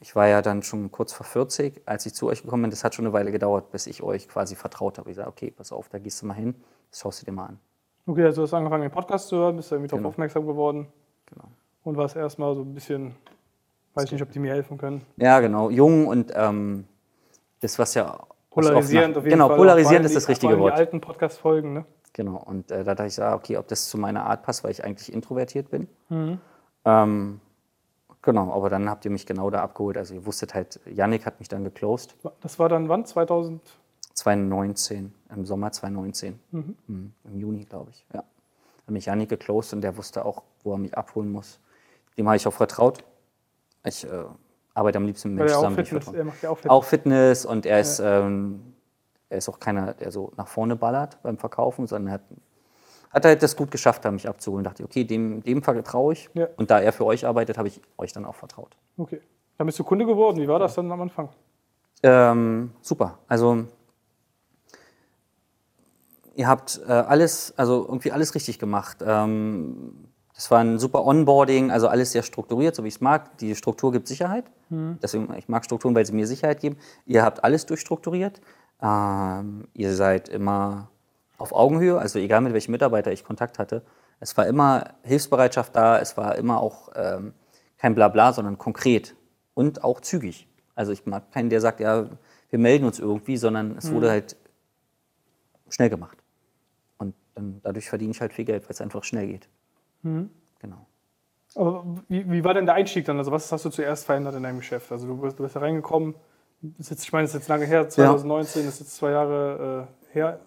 ich 0.00 0.16
war 0.16 0.28
ja 0.28 0.40
dann 0.40 0.62
schon 0.62 0.90
kurz 0.90 1.12
vor 1.12 1.26
40, 1.26 1.82
als 1.84 2.06
ich 2.06 2.14
zu 2.14 2.26
euch 2.28 2.40
gekommen 2.40 2.62
bin, 2.62 2.70
das 2.70 2.84
hat 2.84 2.94
schon 2.94 3.04
eine 3.04 3.12
Weile 3.12 3.32
gedauert, 3.32 3.70
bis 3.70 3.86
ich 3.86 4.02
euch 4.02 4.28
quasi 4.28 4.54
vertraut 4.54 4.96
habe. 4.96 5.10
Ich 5.10 5.16
sage, 5.16 5.28
okay, 5.28 5.50
pass 5.50 5.72
auf, 5.72 5.90
da 5.90 5.98
gehst 5.98 6.22
du 6.22 6.26
mal 6.26 6.32
hin, 6.32 6.54
das 6.90 7.00
schaust 7.00 7.20
du 7.20 7.26
dir 7.26 7.32
mal 7.32 7.48
an. 7.48 7.60
Okay, 8.06 8.24
also 8.24 8.42
du 8.42 8.46
hast 8.46 8.54
angefangen, 8.54 8.82
den 8.82 8.90
Podcast 8.90 9.28
zu 9.28 9.36
hören, 9.36 9.56
bist 9.56 9.72
irgendwie 9.72 9.88
darauf 9.88 9.98
Genau. 10.00 10.08
aufmerksam 10.10 10.46
geworden 10.46 10.86
Genau. 11.26 11.44
und 11.84 11.96
warst 11.96 12.14
erstmal 12.16 12.54
so 12.54 12.62
ein 12.62 12.72
bisschen, 12.74 13.14
weiß 13.94 14.10
nicht, 14.12 14.22
ob 14.22 14.30
die 14.30 14.38
mir 14.38 14.52
helfen 14.52 14.78
können. 14.78 15.02
Ja, 15.16 15.40
genau, 15.40 15.70
jung 15.70 16.06
und 16.06 16.32
ähm, 16.34 16.84
das, 17.60 17.78
was 17.78 17.94
ja... 17.94 18.18
Polarisierend 18.50 19.18
auf 19.18 19.24
jeden 19.24 19.34
Genau, 19.34 19.48
Fall. 19.48 19.56
polarisierend 19.58 20.06
Auch 20.06 20.10
ist 20.10 20.16
das 20.16 20.28
richtige 20.28 20.48
die, 20.48 20.54
allem 20.54 20.62
Wort. 20.62 20.74
Die 20.74 20.78
alten 20.78 21.00
Podcast-Folgen, 21.00 21.72
ne? 21.74 21.84
Genau, 22.14 22.36
und 22.36 22.70
äh, 22.70 22.84
da 22.84 22.94
dachte 22.94 23.08
ich, 23.08 23.20
ah, 23.22 23.34
okay, 23.34 23.58
ob 23.58 23.68
das 23.68 23.90
zu 23.90 23.98
meiner 23.98 24.24
Art 24.24 24.42
passt, 24.44 24.64
weil 24.64 24.70
ich 24.70 24.82
eigentlich 24.82 25.12
introvertiert 25.12 25.70
bin. 25.70 25.88
Mhm. 26.08 26.38
Ähm, 26.86 27.40
genau, 28.22 28.52
aber 28.54 28.70
dann 28.70 28.88
habt 28.88 29.04
ihr 29.04 29.10
mich 29.10 29.26
genau 29.26 29.50
da 29.50 29.62
abgeholt. 29.62 29.98
Also 29.98 30.14
ihr 30.14 30.24
wusstet 30.24 30.54
halt, 30.54 30.80
Yannick 30.86 31.26
hat 31.26 31.38
mich 31.40 31.48
dann 31.48 31.64
geclosed. 31.64 32.14
Das 32.40 32.58
war 32.58 32.68
dann 32.70 32.88
wann? 32.88 33.04
2000? 33.04 33.60
2019, 34.16 35.12
im 35.34 35.46
Sommer 35.46 35.70
2019. 35.70 36.38
Mhm, 36.50 37.12
Im 37.24 37.38
Juni, 37.38 37.64
glaube 37.64 37.90
ich. 37.90 38.04
Ja. 38.12 38.20
Hat 38.20 38.90
mich 38.90 39.06
Janik 39.06 39.28
geclosed 39.28 39.74
und 39.74 39.82
der 39.82 39.96
wusste 39.96 40.24
auch, 40.24 40.42
wo 40.64 40.72
er 40.72 40.78
mich 40.78 40.96
abholen 40.96 41.30
muss. 41.30 41.60
Dem 42.16 42.26
habe 42.26 42.36
ich 42.36 42.46
auch 42.46 42.52
vertraut. 42.52 43.04
Ich 43.84 44.04
äh, 44.04 44.24
arbeite 44.74 44.98
am 44.98 45.04
liebsten 45.04 45.30
mit 45.30 45.38
Menschen 45.38 45.52
er 45.52 45.58
auch 45.58 45.62
zusammen, 45.62 45.76
Fitness, 45.76 46.04
vertraue. 46.04 46.18
er 46.18 46.24
macht 46.24 46.42
ja 46.42 46.50
auch 46.50 46.56
Fitness. 46.56 46.70
Auch 46.70 46.84
Fitness 46.84 47.46
und 47.46 47.66
er 47.66 47.80
ist, 47.80 47.98
ähm, 48.00 48.74
er 49.28 49.38
ist 49.38 49.48
auch 49.48 49.60
keiner, 49.60 49.92
der 49.92 50.10
so 50.10 50.32
nach 50.36 50.48
vorne 50.48 50.76
ballert 50.76 51.18
beim 51.22 51.36
Verkaufen, 51.36 51.86
sondern 51.86 52.08
er 52.08 52.14
hat, 52.14 52.22
hat 53.10 53.24
halt 53.26 53.42
das 53.42 53.54
gut 53.54 53.70
geschafft, 53.70 54.04
da 54.04 54.10
mich 54.10 54.26
abzuholen. 54.28 54.64
Dachte 54.64 54.82
ich, 54.82 54.88
okay, 54.88 55.04
dem, 55.04 55.42
dem 55.42 55.62
vertraue 55.62 56.14
ich. 56.14 56.30
Ja. 56.32 56.48
Und 56.56 56.70
da 56.70 56.80
er 56.80 56.92
für 56.92 57.04
euch 57.04 57.26
arbeitet, 57.26 57.58
habe 57.58 57.68
ich 57.68 57.82
euch 57.98 58.14
dann 58.14 58.24
auch 58.24 58.34
vertraut. 58.34 58.76
Okay. 58.96 59.20
Dann 59.58 59.66
bist 59.66 59.78
du 59.78 59.84
Kunde 59.84 60.06
geworden. 60.06 60.38
Wie 60.40 60.48
war 60.48 60.58
das 60.58 60.74
dann 60.74 60.90
am 60.90 61.02
Anfang? 61.02 61.28
Ähm, 62.02 62.72
super. 62.80 63.18
Also 63.28 63.66
ihr 66.36 66.46
habt 66.46 66.80
äh, 66.86 66.92
alles, 66.92 67.54
also 67.56 67.84
irgendwie 67.86 68.12
alles 68.12 68.34
richtig 68.34 68.58
gemacht. 68.58 68.98
Ähm, 69.04 70.08
das 70.34 70.50
war 70.50 70.60
ein 70.60 70.78
super 70.78 71.04
Onboarding, 71.04 71.70
also 71.70 71.88
alles 71.88 72.12
sehr 72.12 72.22
strukturiert, 72.22 72.74
so 72.74 72.84
wie 72.84 72.88
ich 72.88 72.96
es 72.96 73.00
mag. 73.00 73.38
Die 73.38 73.56
Struktur 73.56 73.90
gibt 73.90 74.06
Sicherheit. 74.06 74.44
Deswegen, 75.02 75.32
ich 75.34 75.48
mag 75.48 75.64
Strukturen, 75.64 75.94
weil 75.94 76.04
sie 76.04 76.12
mir 76.12 76.26
Sicherheit 76.26 76.60
geben. 76.60 76.76
Ihr 77.06 77.22
habt 77.24 77.42
alles 77.42 77.64
durchstrukturiert. 77.64 78.42
Ähm, 78.82 79.66
ihr 79.72 79.94
seid 79.94 80.28
immer 80.28 80.90
auf 81.38 81.52
Augenhöhe, 81.52 81.98
also 81.98 82.18
egal 82.18 82.42
mit 82.42 82.52
welchem 82.52 82.72
Mitarbeiter 82.72 83.12
ich 83.12 83.24
Kontakt 83.24 83.58
hatte. 83.58 83.82
Es 84.20 84.36
war 84.36 84.46
immer 84.46 84.94
Hilfsbereitschaft 85.02 85.74
da, 85.74 85.98
es 85.98 86.16
war 86.16 86.36
immer 86.36 86.60
auch 86.60 86.90
ähm, 86.94 87.32
kein 87.78 87.94
Blabla, 87.94 88.32
sondern 88.32 88.58
konkret 88.58 89.14
und 89.54 89.84
auch 89.84 90.00
zügig. 90.00 90.48
Also 90.74 90.92
ich 90.92 91.06
mag 91.06 91.32
keinen, 91.32 91.48
der 91.48 91.62
sagt, 91.62 91.80
ja, 91.80 92.06
wir 92.50 92.58
melden 92.58 92.84
uns 92.84 92.98
irgendwie, 92.98 93.38
sondern 93.38 93.76
es 93.76 93.90
wurde 93.90 94.10
halt 94.10 94.36
schnell 95.68 95.90
gemacht. 95.90 96.18
Dann, 97.36 97.60
dadurch 97.62 97.88
verdiene 97.88 98.10
ich 98.10 98.20
halt 98.20 98.32
viel 98.32 98.44
Geld, 98.46 98.64
weil 98.64 98.70
es 98.70 98.80
einfach 98.80 99.04
schnell 99.04 99.28
geht. 99.28 99.48
Genau. 100.02 100.86
Aber 101.54 101.84
wie, 102.08 102.30
wie 102.30 102.42
war 102.42 102.54
denn 102.54 102.66
der 102.66 102.74
Einstieg 102.74 103.04
dann? 103.04 103.18
Also 103.18 103.30
was 103.30 103.50
hast 103.52 103.64
du 103.64 103.70
zuerst 103.70 104.04
verändert 104.06 104.34
in 104.34 104.42
deinem 104.42 104.58
Geschäft? 104.58 104.90
Also 104.90 105.06
du 105.06 105.16
bist, 105.16 105.38
du 105.38 105.42
bist 105.42 105.54
da 105.54 105.60
reingekommen, 105.60 106.14
jetzt, 106.78 107.02
ich 107.02 107.12
meine, 107.12 107.24
das 107.24 107.34
ist 107.34 107.40
jetzt 107.40 107.48
lange 107.48 107.66
her, 107.66 107.88
2019, 107.88 108.64
das 108.64 108.74
ist 108.74 108.80
jetzt 108.80 108.96
zwei 108.96 109.10
Jahre 109.10 109.86
äh, 110.12 110.14
her. 110.14 110.40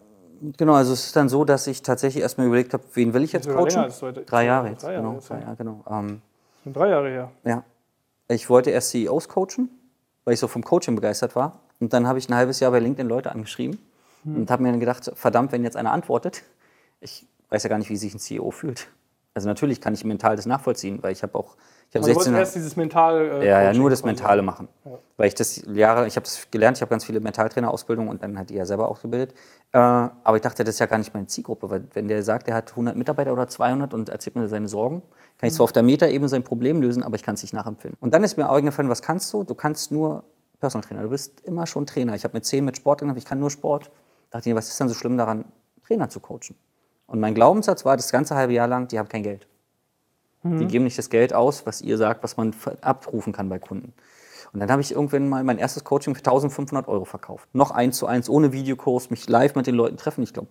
Genau, 0.57 0.74
also 0.74 0.94
es 0.94 1.07
ist 1.07 1.15
dann 1.15 1.30
so, 1.30 1.45
dass 1.45 1.68
ich 1.68 1.81
tatsächlich 1.81 2.21
erstmal 2.24 2.47
überlegt 2.47 2.74
habe, 2.74 2.83
wen 2.94 3.13
will 3.13 3.24
ich 3.24 3.33
jetzt 3.33 3.45
Sogar 3.45 3.62
länger 3.62 3.74
coachen? 3.74 3.83
als 3.83 4.01
heute. 4.01 4.21
Drei 4.21 4.45
Jahre 4.45 4.69
jetzt, 4.69 4.83
Drei 4.83 4.94
Jahre 4.94 5.03
genau. 5.03 5.15
jetzt, 5.15 5.30
drei 5.30 5.36
ja. 5.36 5.41
Jahre, 5.41 5.56
genau. 5.56 5.83
Ähm, 5.89 6.21
drei 6.65 6.89
Jahre 6.89 7.09
her. 7.09 7.31
ja. 7.45 7.63
Ich 8.31 8.47
wollte 8.47 8.69
erst 8.69 8.91
CEOs 8.91 9.27
coachen, 9.27 9.69
weil 10.24 10.36
ich 10.36 10.39
so 10.39 10.47
vom 10.47 10.63
Coaching 10.63 10.95
begeistert 10.95 11.36
war. 11.36 11.62
Und 11.80 11.94
dann 11.94 12.07
habe 12.07 12.19
ich 12.19 12.30
ein 12.30 12.36
halbes 12.36 12.59
Jahr 12.59 12.69
bei 12.69 12.77
LinkedIn 12.77 13.07
Leute 13.07 13.31
angeschrieben 13.31 13.80
und 14.24 14.51
habe 14.51 14.62
mir 14.62 14.69
dann 14.69 14.80
gedacht, 14.80 15.12
verdammt, 15.15 15.51
wenn 15.51 15.63
jetzt 15.63 15.75
einer 15.75 15.91
antwortet, 15.91 16.44
ich 17.01 17.28
weiß 17.50 17.63
ja 17.63 17.69
gar 17.69 17.78
nicht, 17.78 17.90
wie 17.90 17.98
sich 17.98 18.13
ein 18.13 18.19
CEO 18.19 18.51
fühlt. 18.51 18.88
Also 19.34 19.48
natürlich 19.48 19.80
kann 19.80 19.94
ich 19.94 20.04
mental 20.04 20.36
das 20.36 20.46
nachvollziehen, 20.46 21.01
weil 21.01 21.12
ich 21.12 21.24
habe 21.24 21.36
auch, 21.38 21.56
ich 21.90 21.96
habe 21.96 22.00
Also 22.06 22.10
du 22.10 22.16
wolltest 22.16 22.25
16 22.25 22.36
erst 22.36 22.56
dieses 22.56 22.75
Mental. 22.75 23.42
Äh, 23.42 23.48
Ja, 23.48 23.62
ja, 23.62 23.74
nur 23.74 23.90
das. 23.90 24.04
Mentale 24.04 24.42
machen. 24.42 24.68
Weil 25.18 25.28
ich 25.28 25.36
das 25.36 25.63
Jahre, 25.68 26.07
ich 26.07 26.16
habe 26.16 26.25
das 26.25 26.48
gelernt, 26.51 26.78
ich 26.78 26.81
habe 26.81 26.90
ganz 26.90 27.06
viele 27.06 27.19
Mentaltrainerausbildungen 27.19 28.10
und 28.10 28.22
dann 28.24 28.38
hat 28.38 28.50
die 28.50 28.56
ja 28.56 28.66
selber 28.66 28.90
ausgebildet. 28.90 29.34
Äh, 29.72 29.78
aber 29.78 30.36
ich 30.36 30.42
dachte, 30.42 30.63
das 30.63 30.75
ist 30.75 30.80
ja 30.80 30.88
gar 30.88 30.98
nicht 30.98 31.13
meine 31.13 31.28
Zielgruppe, 31.28 31.69
weil 31.69 31.84
wenn 31.94 32.07
der 32.07 32.22
sagt, 32.24 32.48
er 32.48 32.56
hat 32.56 32.72
100 32.72 32.96
Mitarbeiter 32.96 33.31
oder 33.31 33.48
200 33.48 33.94
und 33.94 34.10
erzählt 34.10 34.36
mir 34.36 34.48
seine 34.50 34.68
Sorgen, 34.68 35.03
kann 35.38 35.48
ich 35.48 35.53
zwar 35.53 35.65
auf 35.65 35.72
der 35.72 35.84
Metaebene 35.84 36.27
sein 36.27 36.44
Problem 36.44 36.82
lösen, 36.82 37.03
aber 37.03 37.15
ich 37.15 37.24
kann 37.24 37.36
es 37.36 37.44
nicht 37.44 37.53
nachempfinden. 37.53 37.98
Und 38.01 38.13
dann 38.13 38.24
ist 38.24 38.36
mir 38.36 38.50
eingefallen, 38.50 38.89
was 38.89 39.01
kannst 39.01 39.32
du? 39.32 39.44
Du 39.44 39.53
kannst 39.53 39.91
nur 39.91 40.24
Personal 40.60 40.86
Trainer. 40.86 41.03
Du 41.03 41.10
bist 41.10 41.39
immer 41.41 41.65
schon 41.65 41.86
Trainer. 41.86 42.15
Ich 42.15 42.24
habe 42.25 42.34
mit 42.34 42.46
10 42.46 42.65
mit 42.65 42.75
Sport 42.75 43.00
gemacht, 43.00 43.18
ich 43.18 43.25
kann 43.25 43.39
nur 43.39 43.51
Sport. 43.51 43.89
dachte 44.32 44.50
ich, 44.50 44.56
was 44.56 44.68
ist 44.68 44.82
dann 44.82 44.89
so 44.89 44.96
schlimm 44.96 45.18
daran, 45.18 45.46
Trainer 45.86 46.10
zu 46.10 46.20
coachen? 46.20 46.56
Und 47.10 47.20
mein 47.20 47.34
Glaubenssatz 47.34 47.86
war 47.86 47.98
das 47.98 48.12
ganze 48.12 48.36
halbe 48.36 48.54
Jahr 48.54 48.68
lang, 48.68 48.88
die 48.88 49.00
haben 49.00 49.10
kein 49.10 49.24
Geld. 49.24 49.48
Die 50.44 50.68
geben 50.68 50.86
nicht 50.86 50.98
das 50.98 51.10
Geld 51.10 51.34
aus, 51.34 51.66
was 51.66 51.82
ihr 51.82 51.98
sagt, 51.98 52.24
was 52.24 52.38
man 52.38 52.56
abrufen 52.80 53.34
kann 53.34 53.50
bei 53.50 53.60
Kunden. 53.60 53.94
Und 54.54 54.62
dann 54.62 54.72
habe 54.72 54.82
ich 54.82 54.92
irgendwann 54.94 55.28
mal 55.28 55.44
mein 55.44 55.58
erstes 55.58 55.84
Coaching 55.84 56.16
für 56.16 56.20
1500 56.20 56.88
Euro 56.88 57.04
verkauft. 57.04 57.50
Noch 57.54 57.72
eins 57.72 57.98
zu 57.98 58.08
eins, 58.08 58.30
ohne 58.30 58.54
Videokurs, 58.54 59.10
mich 59.10 59.28
live 59.28 59.56
mit 59.56 59.68
den 59.68 59.75
Leuten 59.75 59.98
treffen, 59.98 60.24
ich 60.24 60.34
glaube 60.34 60.48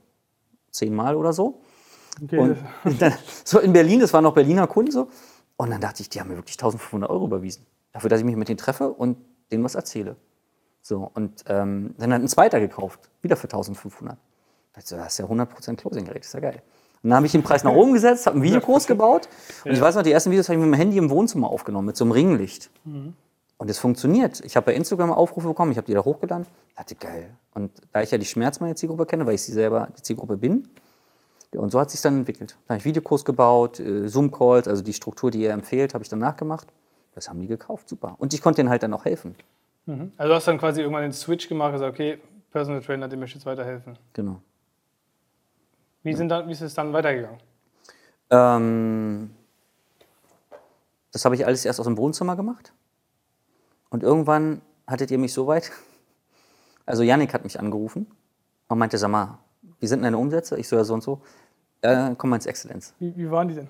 zehnmal 0.70 1.16
oder 1.16 1.32
so. 1.32 1.62
Okay. 2.22 2.56
Und 2.84 3.00
dann, 3.00 3.14
so 3.44 3.60
in 3.60 3.72
Berlin, 3.72 4.00
das 4.00 4.12
waren 4.12 4.24
noch 4.24 4.34
Berliner 4.34 4.66
Kunden 4.66 4.92
so. 4.92 5.08
Und 5.56 5.70
dann 5.70 5.80
dachte 5.80 6.02
ich, 6.02 6.10
die 6.10 6.20
haben 6.20 6.28
mir 6.28 6.36
wirklich 6.36 6.56
1500 6.56 7.08
Euro 7.08 7.24
überwiesen. 7.24 7.64
Dafür, 7.92 8.10
dass 8.10 8.20
ich 8.20 8.26
mich 8.26 8.36
mit 8.36 8.48
denen 8.48 8.58
treffe 8.58 8.90
und 8.90 9.16
denen 9.50 9.64
was 9.64 9.74
erzähle. 9.74 10.16
So, 10.82 11.10
und 11.14 11.44
ähm, 11.48 11.94
dann 11.98 12.12
hat 12.12 12.20
ein 12.20 12.28
zweiter 12.28 12.60
gekauft, 12.60 13.10
wieder 13.22 13.36
für 13.36 13.44
1500. 13.44 14.18
Da 14.78 14.82
dachte 14.82 14.84
ich 14.84 14.86
so, 14.86 14.96
das 14.96 15.12
ist 15.12 15.18
ja 15.18 15.24
100% 15.26 15.76
Closing-Gerät, 15.76 16.24
ist 16.24 16.34
ja 16.34 16.40
geil. 16.40 16.62
Und 17.02 17.10
dann 17.10 17.16
habe 17.16 17.26
ich 17.26 17.32
den 17.32 17.42
Preis 17.42 17.64
nach 17.64 17.72
oben 17.72 17.92
gesetzt, 17.92 18.26
habe 18.26 18.34
einen 18.34 18.42
Videokurs 18.42 18.86
gebaut. 18.86 19.28
Und 19.64 19.72
ich 19.72 19.80
weiß 19.80 19.94
noch, 19.94 20.02
die 20.02 20.12
ersten 20.12 20.30
Videos 20.30 20.48
habe 20.48 20.58
ich 20.58 20.64
mit 20.64 20.74
dem 20.74 20.78
Handy 20.78 20.98
im 20.98 21.10
Wohnzimmer 21.10 21.48
aufgenommen, 21.48 21.86
mit 21.86 21.96
so 21.96 22.04
einem 22.04 22.12
Ringlicht. 22.12 22.70
Und 23.58 23.70
es 23.70 23.78
funktioniert. 23.78 24.40
Ich 24.44 24.56
habe 24.56 24.66
bei 24.66 24.74
Instagram 24.74 25.12
Aufrufe 25.12 25.48
bekommen, 25.48 25.72
ich 25.72 25.78
habe 25.78 25.86
die 25.86 25.94
da 25.94 26.04
hochgeladen. 26.04 26.46
Dachte, 26.76 26.94
geil. 26.96 27.30
Und 27.54 27.70
da 27.92 28.02
ich 28.02 28.10
ja 28.10 28.18
die 28.18 28.26
Schmerz 28.26 28.60
meiner 28.60 28.76
Zielgruppe 28.76 29.06
kenne, 29.06 29.26
weil 29.26 29.34
ich 29.34 29.42
sie 29.42 29.52
selber 29.52 29.88
die 29.96 30.02
Zielgruppe 30.02 30.36
bin, 30.36 30.68
und 31.52 31.70
so 31.70 31.80
hat 31.80 31.90
sich 31.90 32.00
dann 32.02 32.18
entwickelt. 32.18 32.56
Dann 32.66 32.74
habe 32.74 32.78
ich 32.78 32.84
Videokurs 32.84 33.24
gebaut, 33.24 33.80
äh, 33.80 34.06
Zoom-Calls, 34.06 34.68
also 34.68 34.82
die 34.82 34.92
Struktur, 34.92 35.30
die 35.30 35.40
ihr 35.40 35.50
empfehlt, 35.50 35.94
habe 35.94 36.04
ich 36.04 36.10
dann 36.10 36.18
nachgemacht. 36.18 36.68
Das 37.14 37.28
haben 37.28 37.40
die 37.40 37.46
gekauft, 37.46 37.88
super. 37.88 38.16
Und 38.18 38.34
ich 38.34 38.42
konnte 38.42 38.56
denen 38.56 38.68
halt 38.68 38.82
dann 38.82 38.92
auch 38.92 39.04
helfen. 39.06 39.34
Mhm. 39.86 40.12
Also 40.18 40.28
du 40.28 40.34
hast 40.34 40.46
dann 40.46 40.58
quasi 40.58 40.82
irgendwann 40.82 41.02
den 41.02 41.12
Switch 41.12 41.48
gemacht 41.48 41.68
und 41.68 41.80
gesagt, 41.80 41.94
okay, 41.94 42.18
Personal 42.50 42.82
Trainer, 42.82 43.08
dem 43.08 43.20
möchte 43.20 43.38
ich 43.38 43.42
jetzt 43.42 43.46
weiterhelfen. 43.46 43.98
Genau. 44.12 44.42
Wie, 46.08 46.16
sind 46.16 46.28
dann, 46.28 46.48
wie 46.48 46.52
ist 46.52 46.60
es 46.60 46.74
dann 46.74 46.92
weitergegangen? 46.92 47.38
Ähm, 48.30 49.30
das 51.12 51.24
habe 51.24 51.34
ich 51.34 51.46
alles 51.46 51.64
erst 51.64 51.80
aus 51.80 51.86
dem 51.86 51.96
Wohnzimmer 51.96 52.36
gemacht. 52.36 52.72
Und 53.90 54.02
irgendwann 54.02 54.60
hattet 54.86 55.10
ihr 55.10 55.18
mich 55.18 55.32
so 55.32 55.46
weit. 55.46 55.70
Also 56.86 57.02
Yannick 57.02 57.34
hat 57.34 57.44
mich 57.44 57.60
angerufen 57.60 58.06
und 58.66 58.78
meinte, 58.78 58.96
sag 58.96 59.10
mal, 59.10 59.40
wie 59.78 59.86
sind 59.86 60.02
deine 60.02 60.16
Umsätze? 60.16 60.58
Ich 60.58 60.68
so, 60.68 60.76
ja, 60.76 60.84
so 60.84 60.94
und 60.94 61.02
so. 61.02 61.20
Dann 61.82 62.16
komm 62.16 62.30
mal 62.30 62.36
ins 62.36 62.46
Exzellenz. 62.46 62.94
Wie, 62.98 63.14
wie 63.14 63.30
waren 63.30 63.46
die 63.46 63.56
denn? 63.56 63.68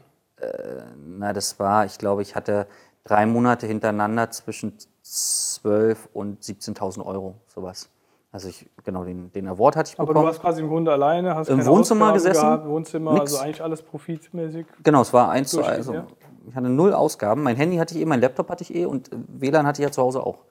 Na, 1.19 1.33
das 1.33 1.59
war, 1.59 1.85
ich 1.85 1.99
glaube, 1.99 2.23
ich 2.23 2.37
hatte 2.37 2.69
drei 3.03 3.27
Monate 3.27 3.67
hintereinander 3.67 4.31
zwischen 4.31 4.79
12.000 5.05 5.97
und 6.13 6.43
17.000 6.43 7.05
Euro, 7.05 7.35
sowas. 7.47 7.89
Also 8.31 8.49
ich, 8.49 8.69
genau, 8.85 9.05
den, 9.05 9.33
den 9.33 9.49
Award 9.49 9.77
hatte 9.77 9.93
ich 9.93 9.99
Aber 9.99 10.09
bekommen. 10.09 10.25
du 10.25 10.29
warst 10.29 10.41
quasi 10.41 10.61
im 10.61 10.69
Grunde 10.69 10.93
alleine, 10.93 11.35
hast 11.35 11.49
Im 11.49 11.65
Wohnzimmer 11.65 12.07
Ausgaben 12.07 12.15
gesessen, 12.15 12.41
Gehabt, 12.43 12.69
Wohnzimmer, 12.69 13.13
nix. 13.13 13.33
also 13.33 13.39
eigentlich 13.39 13.63
alles 13.63 13.83
profitmäßig. 13.83 14.67
Genau, 14.83 15.01
es 15.01 15.13
war 15.13 15.31
eins 15.31 15.51
zu 15.51 15.63
also 15.63 15.95
ja. 15.95 16.07
ich 16.47 16.55
hatte 16.55 16.69
null 16.69 16.93
Ausgaben. 16.93 17.43
Mein 17.43 17.57
Handy 17.57 17.79
hatte 17.79 17.95
ich 17.95 18.03
eh, 18.03 18.05
mein 18.05 18.21
Laptop 18.21 18.51
hatte 18.51 18.63
ich 18.65 18.75
eh 18.75 18.85
und 18.85 19.11
äh, 19.13 19.17
WLAN 19.29 19.67
hatte 19.67 19.81
ich 19.81 19.87
ja 19.87 19.93
zu 19.93 20.03
Hause 20.03 20.23
auch. 20.23 20.45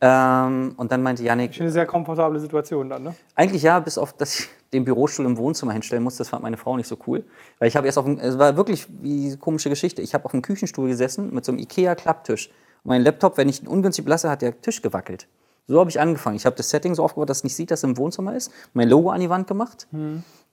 Ähm, 0.00 0.74
und 0.76 0.92
dann 0.92 1.02
meinte 1.02 1.22
Janik, 1.22 1.58
Eine 1.58 1.70
sehr 1.70 1.86
komfortable 1.86 2.38
Situation 2.38 2.90
dann, 2.90 3.02
ne? 3.02 3.14
eigentlich 3.34 3.62
ja, 3.62 3.78
bis 3.78 3.96
auf, 3.96 4.12
dass 4.12 4.40
ich 4.40 4.48
den 4.72 4.84
Bürostuhl 4.84 5.24
im 5.24 5.38
Wohnzimmer 5.38 5.72
hinstellen 5.72 6.02
musste, 6.02 6.18
das 6.18 6.28
fand 6.28 6.42
meine 6.42 6.58
Frau 6.58 6.76
nicht 6.76 6.88
so 6.88 6.98
cool. 7.06 7.24
Weil 7.58 7.68
ich 7.68 7.76
habe 7.76 7.86
erst 7.86 7.96
auf 7.96 8.04
dem, 8.04 8.18
es 8.18 8.38
war 8.38 8.56
wirklich 8.56 8.88
wie 9.00 9.28
eine 9.28 9.36
komische 9.38 9.70
Geschichte. 9.70 10.02
Ich 10.02 10.12
habe 10.12 10.24
auf 10.24 10.32
dem 10.32 10.42
Küchenstuhl 10.42 10.88
gesessen 10.88 11.32
mit 11.32 11.44
so 11.44 11.52
einem 11.52 11.60
Ikea-Klapptisch. 11.60 12.48
Und 12.82 12.90
mein 12.90 13.02
Laptop, 13.02 13.38
wenn 13.38 13.48
ich 13.48 13.62
ihn 13.62 13.68
ungünstig 13.68 14.04
belasse, 14.04 14.28
hat 14.28 14.42
der 14.42 14.60
Tisch 14.60 14.82
gewackelt. 14.82 15.28
So 15.68 15.80
habe 15.80 15.90
ich 15.90 15.98
angefangen. 16.00 16.36
Ich 16.36 16.46
habe 16.46 16.56
das 16.56 16.70
Setting 16.70 16.94
so 16.94 17.02
aufgebaut, 17.02 17.28
dass 17.28 17.38
es 17.38 17.44
nicht 17.44 17.56
sieht, 17.56 17.70
dass 17.70 17.80
es 17.80 17.84
im 17.84 17.96
Wohnzimmer 17.96 18.34
ist. 18.36 18.52
Mein 18.72 18.88
Logo 18.88 19.10
an 19.10 19.20
die 19.20 19.30
Wand 19.30 19.46
gemacht 19.48 19.88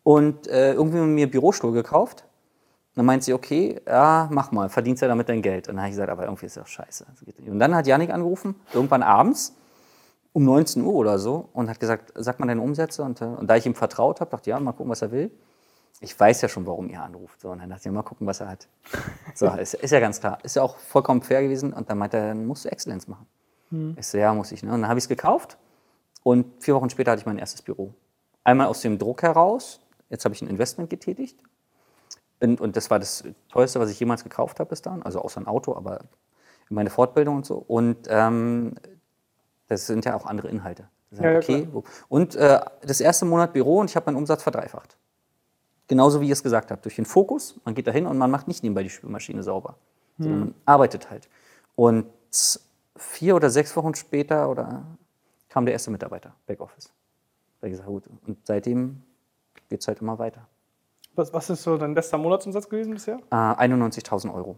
und 0.03 0.47
äh, 0.47 0.73
irgendwie 0.73 0.97
mir 0.99 1.23
einen 1.23 1.31
Bürostuhl 1.31 1.71
gekauft. 1.71 2.25
Dann 2.95 3.05
meint 3.05 3.23
sie, 3.23 3.33
okay, 3.33 3.81
ja, 3.87 4.27
mach 4.31 4.51
mal, 4.51 4.69
verdienst 4.69 5.01
ja 5.01 5.07
damit 5.07 5.27
dein 5.29 5.41
Geld. 5.41 5.67
Und 5.67 5.75
dann 5.75 5.83
habe 5.83 5.89
ich 5.89 5.93
gesagt, 5.93 6.11
aber 6.11 6.23
irgendwie 6.25 6.45
ist 6.45 6.57
das 6.57 6.69
scheiße. 6.69 7.05
Und 7.47 7.59
dann 7.59 7.73
hat 7.73 7.87
Janik 7.87 8.11
angerufen, 8.11 8.55
irgendwann 8.71 9.01
abends, 9.01 9.55
um 10.31 10.45
19 10.45 10.83
Uhr 10.83 10.93
oder 10.93 11.17
so, 11.17 11.49
und 11.53 11.69
hat 11.69 11.79
gesagt, 11.79 12.11
sag 12.15 12.39
mal 12.39 12.45
deine 12.47 12.61
Umsätze. 12.61 13.03
Und, 13.03 13.21
äh, 13.21 13.25
und 13.25 13.47
da 13.47 13.55
ich 13.55 13.65
ihm 13.65 13.73
vertraut 13.73 14.19
habe, 14.21 14.29
dachte 14.29 14.49
ich, 14.49 14.53
ja, 14.53 14.59
mal 14.59 14.73
gucken, 14.73 14.91
was 14.91 15.01
er 15.01 15.11
will. 15.11 15.31
Ich 16.01 16.19
weiß 16.19 16.41
ja 16.41 16.49
schon, 16.49 16.67
warum 16.67 16.89
ihr 16.89 17.01
anruft. 17.01 17.41
So, 17.41 17.49
und 17.49 17.59
dann 17.59 17.69
dachte 17.69 17.87
ich, 17.87 17.93
mal 17.93 18.03
gucken, 18.03 18.27
was 18.27 18.41
er 18.41 18.49
hat. 18.49 18.67
So, 19.33 19.47
ist, 19.59 19.73
ist 19.75 19.91
ja 19.91 19.99
ganz 19.99 20.19
klar. 20.19 20.37
Ist 20.43 20.55
ja 20.55 20.61
auch 20.61 20.77
vollkommen 20.77 21.21
fair 21.21 21.41
gewesen. 21.41 21.73
Und 21.73 21.89
dann 21.89 21.97
meinte 21.97 22.17
er, 22.17 22.27
dann 22.29 22.45
musst 22.45 22.65
du 22.65 22.71
Exzellenz 22.71 23.07
machen. 23.07 23.25
Ich 23.97 24.07
so, 24.07 24.17
ja, 24.17 24.33
muss 24.33 24.51
ich. 24.51 24.63
Ne? 24.63 24.71
Und 24.71 24.81
dann 24.81 24.89
habe 24.89 24.97
ich 24.99 25.05
es 25.05 25.09
gekauft. 25.09 25.57
Und 26.23 26.63
vier 26.63 26.75
Wochen 26.75 26.89
später 26.89 27.11
hatte 27.11 27.19
ich 27.21 27.25
mein 27.25 27.37
erstes 27.37 27.61
Büro. 27.61 27.93
Einmal 28.43 28.67
aus 28.67 28.81
dem 28.81 28.97
Druck 28.97 29.23
heraus. 29.23 29.79
Jetzt 30.09 30.25
habe 30.25 30.35
ich 30.35 30.41
ein 30.41 30.47
Investment 30.47 30.89
getätigt. 30.89 31.39
Und, 32.39 32.61
und 32.61 32.75
das 32.75 32.89
war 32.89 32.99
das 32.99 33.23
teuerste, 33.49 33.79
was 33.79 33.89
ich 33.89 33.99
jemals 33.99 34.23
gekauft 34.23 34.59
habe 34.59 34.69
bis 34.69 34.81
dahin. 34.81 35.03
Also 35.03 35.19
außer 35.19 35.41
ein 35.41 35.47
Auto, 35.47 35.75
aber 35.75 36.01
meine 36.69 36.89
Fortbildung 36.89 37.37
und 37.37 37.45
so. 37.45 37.63
Und 37.67 38.07
ähm, 38.09 38.75
das 39.67 39.87
sind 39.87 40.05
ja 40.05 40.15
auch 40.15 40.25
andere 40.25 40.49
Inhalte. 40.49 40.87
Ja, 41.11 41.31
ja, 41.31 41.37
okay. 41.37 41.67
Und 42.09 42.35
äh, 42.35 42.59
das 42.81 42.99
erste 43.01 43.25
Monat 43.25 43.53
Büro 43.53 43.79
und 43.79 43.89
ich 43.89 43.95
habe 43.95 44.07
meinen 44.07 44.17
Umsatz 44.17 44.43
verdreifacht. 44.43 44.97
Genauso 45.87 46.21
wie 46.21 46.27
ihr 46.27 46.33
es 46.33 46.43
gesagt 46.43 46.71
habt. 46.71 46.85
Durch 46.85 46.95
den 46.95 47.05
Fokus, 47.05 47.59
man 47.65 47.75
geht 47.75 47.87
da 47.87 47.91
hin 47.91 48.07
und 48.07 48.17
man 48.17 48.31
macht 48.31 48.47
nicht 48.47 48.63
nebenbei 48.63 48.83
die 48.83 48.89
Spülmaschine 48.89 49.43
sauber. 49.43 49.75
Sondern 50.17 50.39
man 50.39 50.55
arbeitet 50.65 51.09
halt. 51.09 51.27
Und 51.75 52.05
vier 52.95 53.35
oder 53.35 53.49
sechs 53.49 53.75
Wochen 53.75 53.95
später 53.95 54.49
oder 54.49 54.85
kam 55.49 55.65
der 55.65 55.73
erste 55.73 55.91
Mitarbeiter, 55.91 56.33
Backoffice. 56.45 56.91
Da 57.61 57.67
ich 57.67 57.71
gesagt, 57.71 57.87
gut. 57.87 58.07
Und 58.27 58.37
seitdem 58.45 59.01
geht 59.69 59.81
es 59.81 59.87
halt 59.87 60.01
immer 60.01 60.19
weiter. 60.19 60.47
Was, 61.15 61.31
was 61.33 61.49
ist 61.49 61.63
so 61.63 61.77
dein 61.77 61.93
bester 61.93 62.17
Monatsumsatz 62.17 62.67
gewesen 62.67 62.93
bisher? 62.93 63.19
Äh, 63.29 63.35
91.000 63.35 64.33
Euro. 64.33 64.57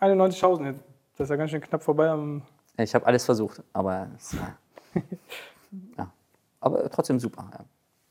91.000. 0.00 0.74
Das 1.16 1.24
ist 1.24 1.30
ja 1.30 1.36
ganz 1.36 1.50
schön 1.50 1.60
knapp 1.60 1.82
vorbei 1.82 2.08
am 2.08 2.42
Ich 2.76 2.94
habe 2.94 3.06
alles 3.06 3.24
versucht, 3.24 3.62
aber 3.72 4.08
es, 4.16 4.36
ja. 5.98 6.12
aber 6.60 6.88
trotzdem 6.90 7.18
super. 7.18 7.66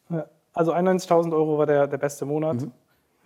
Ja. 0.10 0.26
Also 0.54 0.74
91.000 0.74 1.34
Euro 1.34 1.58
war 1.58 1.66
der, 1.66 1.88
der 1.88 1.98
beste 1.98 2.26
Monat. 2.26 2.62
Mhm. 2.62 2.72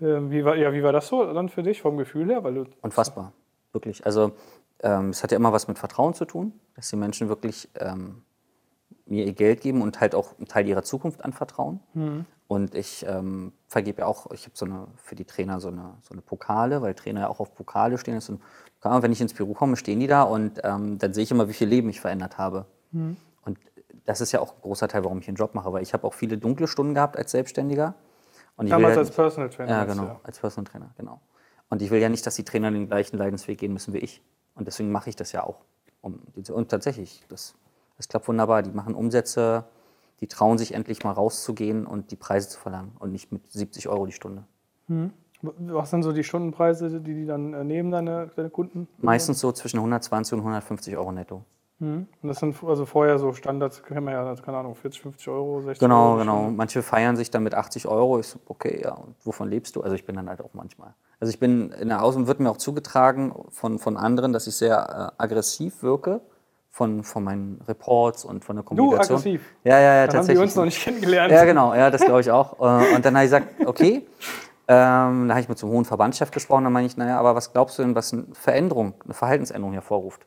Ähm, 0.02 0.32
wie, 0.32 0.46
war, 0.46 0.56
ja, 0.56 0.72
wie 0.74 0.84
war 0.84 0.94
das 0.94 1.08
so 1.08 1.34
dann 1.34 1.50
für 1.50 1.64
dich 1.64 1.82
vom 1.82 1.98
Gefühl 1.98 2.30
her? 2.30 2.44
Weil 2.44 2.54
du, 2.54 2.66
Unfassbar, 2.82 3.34
wirklich. 3.74 4.06
Also 4.06 4.32
ähm, 4.82 5.10
es 5.10 5.24
hat 5.24 5.32
ja 5.32 5.38
immer 5.38 5.54
was 5.54 5.68
mit 5.68 5.80
Vertrauen 5.80 6.14
zu 6.14 6.26
tun, 6.26 6.54
dass 6.76 6.90
die 6.90 6.96
Menschen 6.96 7.30
wirklich 7.30 7.70
ähm, 7.76 8.24
mir 9.06 9.26
ihr 9.26 9.34
Geld 9.34 9.62
geben 9.62 9.82
und 9.82 10.00
halt 10.00 10.16
auch 10.16 10.38
einen 10.38 10.48
Teil 10.48 10.68
ihrer 10.68 10.84
Zukunft 10.84 11.24
anvertrauen. 11.24 11.80
Und 12.48 12.74
ich 12.74 13.06
ähm, 13.08 13.54
vergebe 13.68 14.02
ja 14.02 14.08
auch, 14.08 14.32
ich 14.32 14.46
habe 14.46 14.56
so 14.56 14.66
eine 14.66 14.88
für 14.96 15.16
die 15.16 15.26
Trainer 15.26 15.60
so 15.60 15.68
eine, 15.68 15.94
so 16.02 16.14
eine 16.14 16.22
Pokale, 16.22 16.82
weil 16.82 16.96
Trainer 16.96 17.22
ja 17.22 17.28
auch 17.28 17.40
auf 17.40 17.54
Pokale 17.54 17.98
stehen. 17.98 18.16
Das 18.16 18.32
Pokal, 18.80 19.04
wenn 19.04 19.12
ich 19.12 19.22
ins 19.22 19.34
Büro 19.34 19.54
komme, 19.54 19.76
stehen 19.76 20.00
die 20.00 20.08
da 20.08 20.24
und 20.24 20.62
ähm, 20.64 20.98
dann 20.98 21.14
sehe 21.14 21.24
ich 21.24 21.32
immer, 21.32 21.48
wie 21.48 21.54
viel 21.54 21.68
Leben 21.68 21.90
ich 21.90 22.02
verändert 22.02 22.38
habe. 22.38 22.66
Und 23.46 23.60
das 24.06 24.22
ist 24.22 24.32
ja 24.32 24.40
auch 24.40 24.56
ein 24.56 24.62
großer 24.62 24.88
Teil, 24.88 25.04
warum 25.04 25.20
ich 25.20 25.26
den 25.26 25.36
Job 25.36 25.54
mache, 25.54 25.72
weil 25.72 25.84
ich 25.84 25.94
habe 25.94 26.08
auch 26.08 26.14
viele 26.14 26.38
dunkle 26.38 26.68
Stunden 26.68 26.96
gehabt 26.96 27.18
als 27.18 27.32
Selbstständiger. 27.32 27.94
Und 28.56 28.70
damals 28.70 28.96
ja 28.96 29.02
als 29.02 29.12
Personal 29.12 29.50
Trainer. 29.50 29.70
ja, 29.70 29.86
genau, 29.86 30.20
als 30.24 30.40
Personal 30.40 30.70
Trainer, 30.70 30.90
genau. 30.98 31.22
Und 31.70 31.82
ich 31.82 31.92
will 31.92 32.02
ja 32.02 32.10
nicht, 32.10 32.26
dass 32.26 32.36
die 32.36 32.44
Trainer 32.44 32.72
den 32.72 32.88
gleichen 32.88 33.18
Leidensweg 33.18 33.60
gehen 33.60 33.74
müssen 33.74 33.94
wie 33.94 34.00
ich. 34.00 34.24
Und 34.60 34.66
deswegen 34.66 34.92
mache 34.92 35.10
ich 35.10 35.16
das 35.16 35.32
ja 35.32 35.44
auch. 35.44 35.62
Und 36.02 36.70
tatsächlich, 36.70 37.24
das, 37.30 37.56
das 37.98 38.08
klappt 38.08 38.28
wunderbar. 38.28 38.62
Die 38.62 38.72
machen 38.72 38.94
Umsätze, 38.94 39.64
die 40.20 40.28
trauen 40.28 40.58
sich 40.58 40.74
endlich 40.74 41.04
mal 41.04 41.12
rauszugehen 41.14 41.86
und 41.88 42.12
die 42.12 42.16
Preise 42.16 42.50
zu 42.50 42.60
verlangen 42.60 42.92
und 43.00 43.12
nicht 43.12 43.32
mit 43.32 43.52
70 43.52 43.88
Euro 43.88 44.06
die 44.06 44.12
Stunde. 44.12 44.44
Was 45.42 45.90
sind 45.90 46.04
so 46.04 46.12
die 46.12 46.24
Stundenpreise, 46.24 47.00
die 47.00 47.14
die 47.14 47.26
dann 47.26 47.54
äh, 47.54 47.64
nehmen, 47.64 47.92
deine, 47.92 48.30
deine 48.36 48.50
Kunden? 48.50 48.90
Meistens 48.98 49.40
so 49.40 49.52
zwischen 49.54 49.78
120 49.78 50.34
und 50.34 50.40
150 50.40 50.98
Euro 50.98 51.12
netto. 51.14 51.46
Und 51.82 52.08
das 52.24 52.40
sind 52.40 52.56
also 52.66 52.86
vorher 52.86 53.18
so 53.20 53.32
Standards, 53.34 53.82
kennen 53.84 54.06
wir 54.06 54.12
ja, 54.12 54.26
also 54.26 54.44
keine 54.44 54.58
Ahnung, 54.58 54.76
40, 54.76 55.02
50 55.02 55.28
Euro, 55.30 55.62
60 55.62 55.80
Genau, 55.80 56.10
Euro. 56.10 56.18
genau. 56.20 56.38
Stunde. 56.40 56.56
Manche 56.58 56.82
feiern 56.84 57.16
sich 57.16 57.32
dann 57.32 57.44
mit 57.44 57.56
80 57.56 57.88
Euro. 57.88 58.20
Ich 58.20 58.28
so, 58.28 58.40
okay, 58.48 58.82
ja, 58.84 58.92
und 58.94 59.16
wovon 59.24 59.50
lebst 59.50 59.76
du? 59.78 59.82
Also 59.82 59.96
ich 59.96 60.06
bin 60.06 60.16
dann 60.18 60.28
halt 60.28 60.42
auch 60.42 60.50
manchmal. 60.54 60.94
Also 61.22 61.32
ich 61.32 61.40
bin 61.40 61.72
in 61.72 61.88
der 61.90 62.04
Außen 62.04 62.28
wird 62.28 62.42
mir 62.42 62.50
auch 62.50 62.58
zugetragen 62.58 63.34
von, 63.50 63.80
von 63.80 63.96
anderen, 63.96 64.34
dass 64.34 64.46
ich 64.48 64.56
sehr 64.58 65.14
äh, 65.18 65.22
aggressiv 65.24 65.82
wirke 65.82 66.20
von, 66.72 67.04
von 67.04 67.24
meinen 67.24 67.62
Reports 67.68 68.26
und 68.26 68.44
von 68.44 68.58
der 68.58 68.64
Kommunikation. 68.66 69.18
aggressiv? 69.18 69.42
Ja, 69.64 69.80
ja, 69.80 69.80
ja, 69.80 69.90
Dann 69.90 70.00
haben 70.02 70.08
tatsächlich. 70.18 70.38
die 70.38 70.44
uns 70.44 70.56
noch 70.56 70.66
nicht 70.66 70.82
kennengelernt. 70.84 71.32
Ja, 71.32 71.46
genau, 71.46 71.74
ja, 71.74 71.90
das 71.90 72.02
glaube 72.02 72.22
ich 72.22 72.30
auch. 72.32 72.60
Äh, 72.60 72.96
Und 72.96 73.06
dann 73.06 73.16
habe 73.16 73.26
ich 73.26 73.32
gesagt, 73.32 73.48
okay. 73.66 74.06
Ähm, 74.72 75.28
da 75.28 75.34
habe 75.34 75.40
ich 75.42 75.50
mit 75.50 75.58
so 75.58 75.66
einem 75.66 75.76
hohen 75.78 75.86
Verbandschef 75.86 76.30
gesprochen, 76.30 76.66
dann 76.66 76.74
meine 76.74 76.86
ich, 76.86 76.96
naja, 76.96 77.18
aber 77.20 77.34
was 77.36 77.52
glaubst 77.54 77.80
du 77.80 77.84
denn, 77.84 77.96
was 77.96 78.14
eine 78.14 78.26
Veränderung, 78.34 78.94
eine 79.04 79.14
Verhaltensänderung 79.16 79.74
hervorruft? 79.74 80.26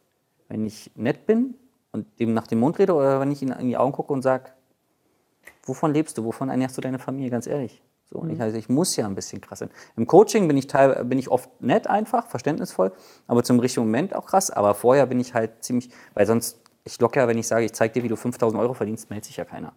Wenn 0.52 0.66
ich 0.66 0.90
nett 0.96 1.24
bin 1.24 1.54
und 1.92 2.06
dem 2.20 2.34
nach 2.34 2.46
dem 2.46 2.60
Mund 2.60 2.78
rede 2.78 2.92
oder 2.92 3.20
wenn 3.20 3.32
ich 3.32 3.40
ihm 3.40 3.52
in 3.52 3.68
die 3.68 3.78
Augen 3.78 3.92
gucke 3.92 4.12
und 4.12 4.20
sage, 4.20 4.50
wovon 5.64 5.94
lebst 5.94 6.18
du, 6.18 6.24
wovon 6.24 6.50
ernährst 6.50 6.76
du 6.76 6.82
deine 6.82 6.98
Familie, 6.98 7.30
ganz 7.30 7.46
ehrlich? 7.46 7.82
So, 8.04 8.18
und 8.18 8.28
ich, 8.28 8.38
also 8.38 8.58
ich 8.58 8.68
muss 8.68 8.94
ja 8.96 9.06
ein 9.06 9.14
bisschen 9.14 9.40
krass 9.40 9.60
sein. 9.60 9.70
Im 9.96 10.06
Coaching 10.06 10.46
bin 10.48 10.58
ich, 10.58 10.66
teil, 10.66 11.06
bin 11.06 11.18
ich 11.18 11.30
oft 11.30 11.48
nett 11.62 11.86
einfach, 11.86 12.26
verständnisvoll, 12.26 12.92
aber 13.26 13.42
zum 13.44 13.60
richtigen 13.60 13.86
Moment 13.86 14.14
auch 14.14 14.26
krass. 14.26 14.50
Aber 14.50 14.74
vorher 14.74 15.06
bin 15.06 15.20
ich 15.20 15.32
halt 15.32 15.64
ziemlich, 15.64 15.88
weil 16.12 16.26
sonst, 16.26 16.60
ich 16.84 17.00
locker, 17.00 17.22
ja, 17.22 17.28
wenn 17.28 17.38
ich 17.38 17.46
sage, 17.46 17.64
ich 17.64 17.72
zeige 17.72 17.94
dir, 17.94 18.02
wie 18.02 18.08
du 18.08 18.16
5000 18.16 18.60
Euro 18.60 18.74
verdienst, 18.74 19.08
meldet 19.08 19.24
sich 19.24 19.38
ja 19.38 19.46
keiner. 19.46 19.72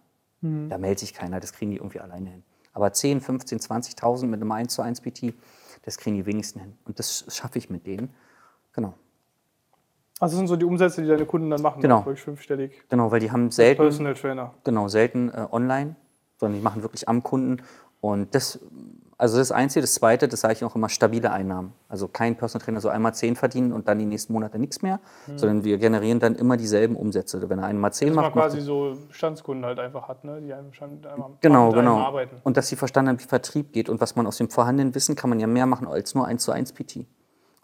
Da 0.68 0.76
meldet 0.76 0.98
sich 0.98 1.14
keiner, 1.14 1.40
das 1.40 1.54
kriegen 1.54 1.70
die 1.70 1.78
irgendwie 1.78 2.00
alleine 2.00 2.28
hin. 2.28 2.42
Aber 2.74 2.92
10, 2.92 3.22
15, 3.22 3.60
20.000 3.60 4.26
mit 4.26 4.42
einem 4.42 4.52
1 4.52 4.74
zu 4.74 4.82
1 4.82 5.00
PT, 5.00 5.32
das 5.84 5.96
kriegen 5.96 6.16
die 6.16 6.26
wenigsten 6.26 6.60
hin. 6.60 6.76
Und 6.84 6.98
das 6.98 7.24
schaffe 7.34 7.56
ich 7.56 7.70
mit 7.70 7.86
denen. 7.86 8.10
Genau. 8.74 8.92
Also 10.18 10.32
das 10.32 10.38
sind 10.38 10.46
so 10.48 10.56
die 10.56 10.64
Umsätze, 10.64 11.02
die 11.02 11.08
deine 11.08 11.26
Kunden 11.26 11.50
dann 11.50 11.60
machen. 11.60 11.82
Genau. 11.82 11.98
auch 11.98 12.06
Wirklich 12.06 12.22
fünfstellig. 12.22 12.72
Genau, 12.88 13.10
weil 13.10 13.20
die 13.20 13.30
haben 13.30 13.50
selten, 13.50 13.82
Personal 13.82 14.14
Trainer. 14.14 14.54
genau, 14.64 14.88
selten 14.88 15.28
äh, 15.30 15.46
online, 15.50 15.96
sondern 16.38 16.58
die 16.58 16.64
machen 16.64 16.82
wirklich 16.82 17.08
am 17.08 17.22
Kunden. 17.22 17.62
Und 18.00 18.34
das, 18.34 18.58
also 19.18 19.36
das 19.38 19.52
Einzige, 19.52 19.80
das 19.82 19.94
Zweite, 19.94 20.28
das 20.28 20.40
sage 20.40 20.54
ich 20.54 20.64
auch 20.64 20.74
immer, 20.76 20.88
stabile 20.88 21.32
Einnahmen. 21.32 21.72
Also 21.88 22.08
kein 22.08 22.36
Personal 22.36 22.64
Trainer 22.64 22.80
so 22.80 22.88
einmal 22.88 23.14
10 23.14 23.36
verdienen 23.36 23.72
und 23.72 23.88
dann 23.88 23.98
die 23.98 24.04
nächsten 24.06 24.32
Monate 24.32 24.58
nichts 24.58 24.80
mehr, 24.80 25.00
sondern 25.36 25.64
wir 25.64 25.76
generieren 25.78 26.20
dann 26.20 26.34
immer 26.34 26.56
dieselben 26.56 26.96
Umsätze. 26.96 27.48
Wenn 27.50 27.58
er 27.58 27.66
einmal 27.66 27.92
10 27.92 28.08
Dass 28.08 28.14
man 28.16 28.24
macht, 28.26 28.34
macht 28.36 28.44
quasi 28.50 28.60
so 28.60 28.96
Bestandskunden 29.08 29.64
halt 29.66 29.78
einfach 29.78 30.08
hat, 30.08 30.24
ne? 30.24 30.40
die 30.40 30.52
einem 30.52 30.72
schon 30.72 31.04
einmal 31.06 31.30
Genau, 31.40 31.72
genau. 31.72 31.98
arbeiten. 31.98 32.36
Und 32.44 32.56
dass 32.56 32.68
sie 32.68 32.76
verstanden 32.76 33.10
haben, 33.10 33.20
wie 33.20 33.24
Vertrieb 33.24 33.72
geht 33.72 33.88
und 33.88 34.00
was 34.00 34.16
man 34.16 34.26
aus 34.26 34.36
dem 34.38 34.48
vorhandenen 34.50 34.94
Wissen 34.94 35.14
kann 35.16 35.30
man 35.30 35.40
ja 35.40 35.46
mehr 35.46 35.66
machen 35.66 35.88
als 35.88 36.14
nur 36.14 36.26
1 36.26 36.42
zu 36.42 36.52
1 36.52 36.72
PT. 36.72 37.06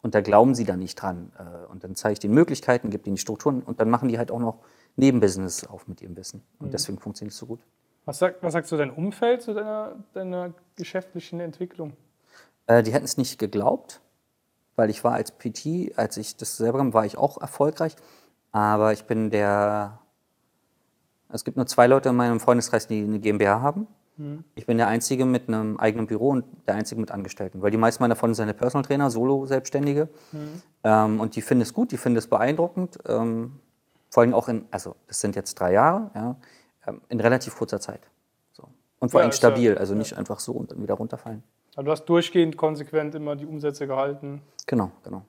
Und 0.03 0.15
da 0.15 0.21
glauben 0.21 0.55
sie 0.55 0.65
dann 0.65 0.81
nicht 0.81 0.97
dran. 1.01 1.33
Äh, 1.39 1.67
Und 1.71 1.85
dann 1.85 1.95
zeige 1.95 2.15
ich 2.15 2.19
den 2.19 2.33
Möglichkeiten, 2.33 2.91
gebe 2.91 3.07
ihnen 3.07 3.15
die 3.17 3.21
Strukturen 3.21 3.63
und 3.63 3.81
dann 3.81 3.89
machen 3.89 4.09
die 4.09 4.19
halt 4.19 4.31
auch 4.31 4.41
noch 4.41 4.59
Nebenbusiness 4.97 5.65
auf 5.67 5.87
mit 5.89 6.03
ihrem 6.03 6.17
Wissen. 6.17 6.43
Und 6.59 6.67
Mhm. 6.67 6.71
deswegen 6.73 6.99
funktioniert 6.99 7.33
es 7.33 7.39
so 7.39 7.47
gut. 7.47 7.61
Was, 8.05 8.19
sagt, 8.19 8.43
was 8.43 8.53
sagst 8.53 8.71
du 8.73 8.77
dein 8.77 8.91
Umfeld 8.91 9.43
zu 9.43 9.55
deiner, 9.55 9.95
deiner 10.13 10.53
geschäftlichen 10.77 11.39
Entwicklung? 11.41 11.93
Äh, 12.67 12.83
die 12.83 12.93
hätten 12.93 13.05
es 13.05 13.17
nicht 13.17 13.39
geglaubt, 13.39 14.01
weil 14.77 14.91
ich 14.91 15.05
war 15.05 15.13
als 15.13 15.31
PT, 15.31 15.97
als 15.97 16.17
ich 16.17 16.37
das 16.37 16.57
selber 16.57 16.79
gemacht 16.79 16.95
war 16.95 17.07
ich 17.07 17.17
auch 17.17 17.41
erfolgreich. 17.41 17.95
Aber 18.51 18.93
ich 18.93 19.05
bin 19.05 19.31
der. 19.31 20.01
Es 21.31 21.45
gibt 21.45 21.57
nur 21.57 21.67
zwei 21.67 21.87
Leute 21.87 22.11
in 22.11 22.17
meinem 22.17 22.41
Freundeskreis, 22.41 22.87
die 22.89 23.03
eine 23.03 23.19
GmbH 23.21 23.61
haben. 23.63 23.87
Ich 24.55 24.67
bin 24.67 24.76
der 24.79 24.88
Einzige 24.88 25.25
mit 25.25 25.49
einem 25.49 25.76
eigenen 25.79 26.07
Büro 26.07 26.31
und 26.31 26.45
der 26.67 26.75
Einzige 26.76 27.00
mit 27.00 27.11
Angestellten. 27.11 27.62
Weil 27.62 27.71
die 27.71 27.76
meisten 27.76 28.02
meiner 28.02 28.17
Freunde 28.17 28.35
sind 28.35 28.47
ja 28.49 28.52
Personal 28.52 28.85
Trainer, 28.85 29.11
Solo-Selbstständige. 29.11 30.09
Ähm, 30.85 31.21
und 31.21 31.37
die 31.37 31.43
finden 31.43 31.62
es 31.62 31.73
gut, 31.75 31.93
die 31.93 31.97
finden 31.97 32.19
es 32.19 32.26
beeindruckend. 32.26 32.99
Ähm, 33.07 33.59
vor 34.11 34.23
allem 34.23 34.35
auch 34.35 34.49
in, 34.49 34.67
also 34.71 34.97
das 35.07 35.21
sind 35.21 35.37
jetzt 35.37 35.55
drei 35.59 35.73
Jahre, 35.73 36.11
ja, 36.14 36.37
ähm, 36.87 37.00
in 37.09 37.21
relativ 37.21 37.57
kurzer 37.57 37.81
Zeit. 37.81 38.00
So. 38.52 38.64
Und 39.00 39.11
vor 39.11 39.21
Ja, 39.21 39.25
allem 39.25 39.31
ja- 39.31 39.37
stabil, 39.37 39.79
also 39.79 39.95
nicht 39.95 40.17
einfach 40.19 40.38
so 40.41 40.52
und 40.52 40.71
dann 40.71 40.83
wieder 40.83 40.95
runterfallen. 40.95 41.43
Also 41.75 41.85
du 41.87 41.91
hast 41.93 42.05
durchgehend 42.05 42.57
konsequent 42.59 43.14
immer 43.14 43.35
die 43.37 43.47
Umsätze 43.47 43.87
gehalten, 43.87 44.43
Genau, 44.67 44.91
genau. 45.02 45.23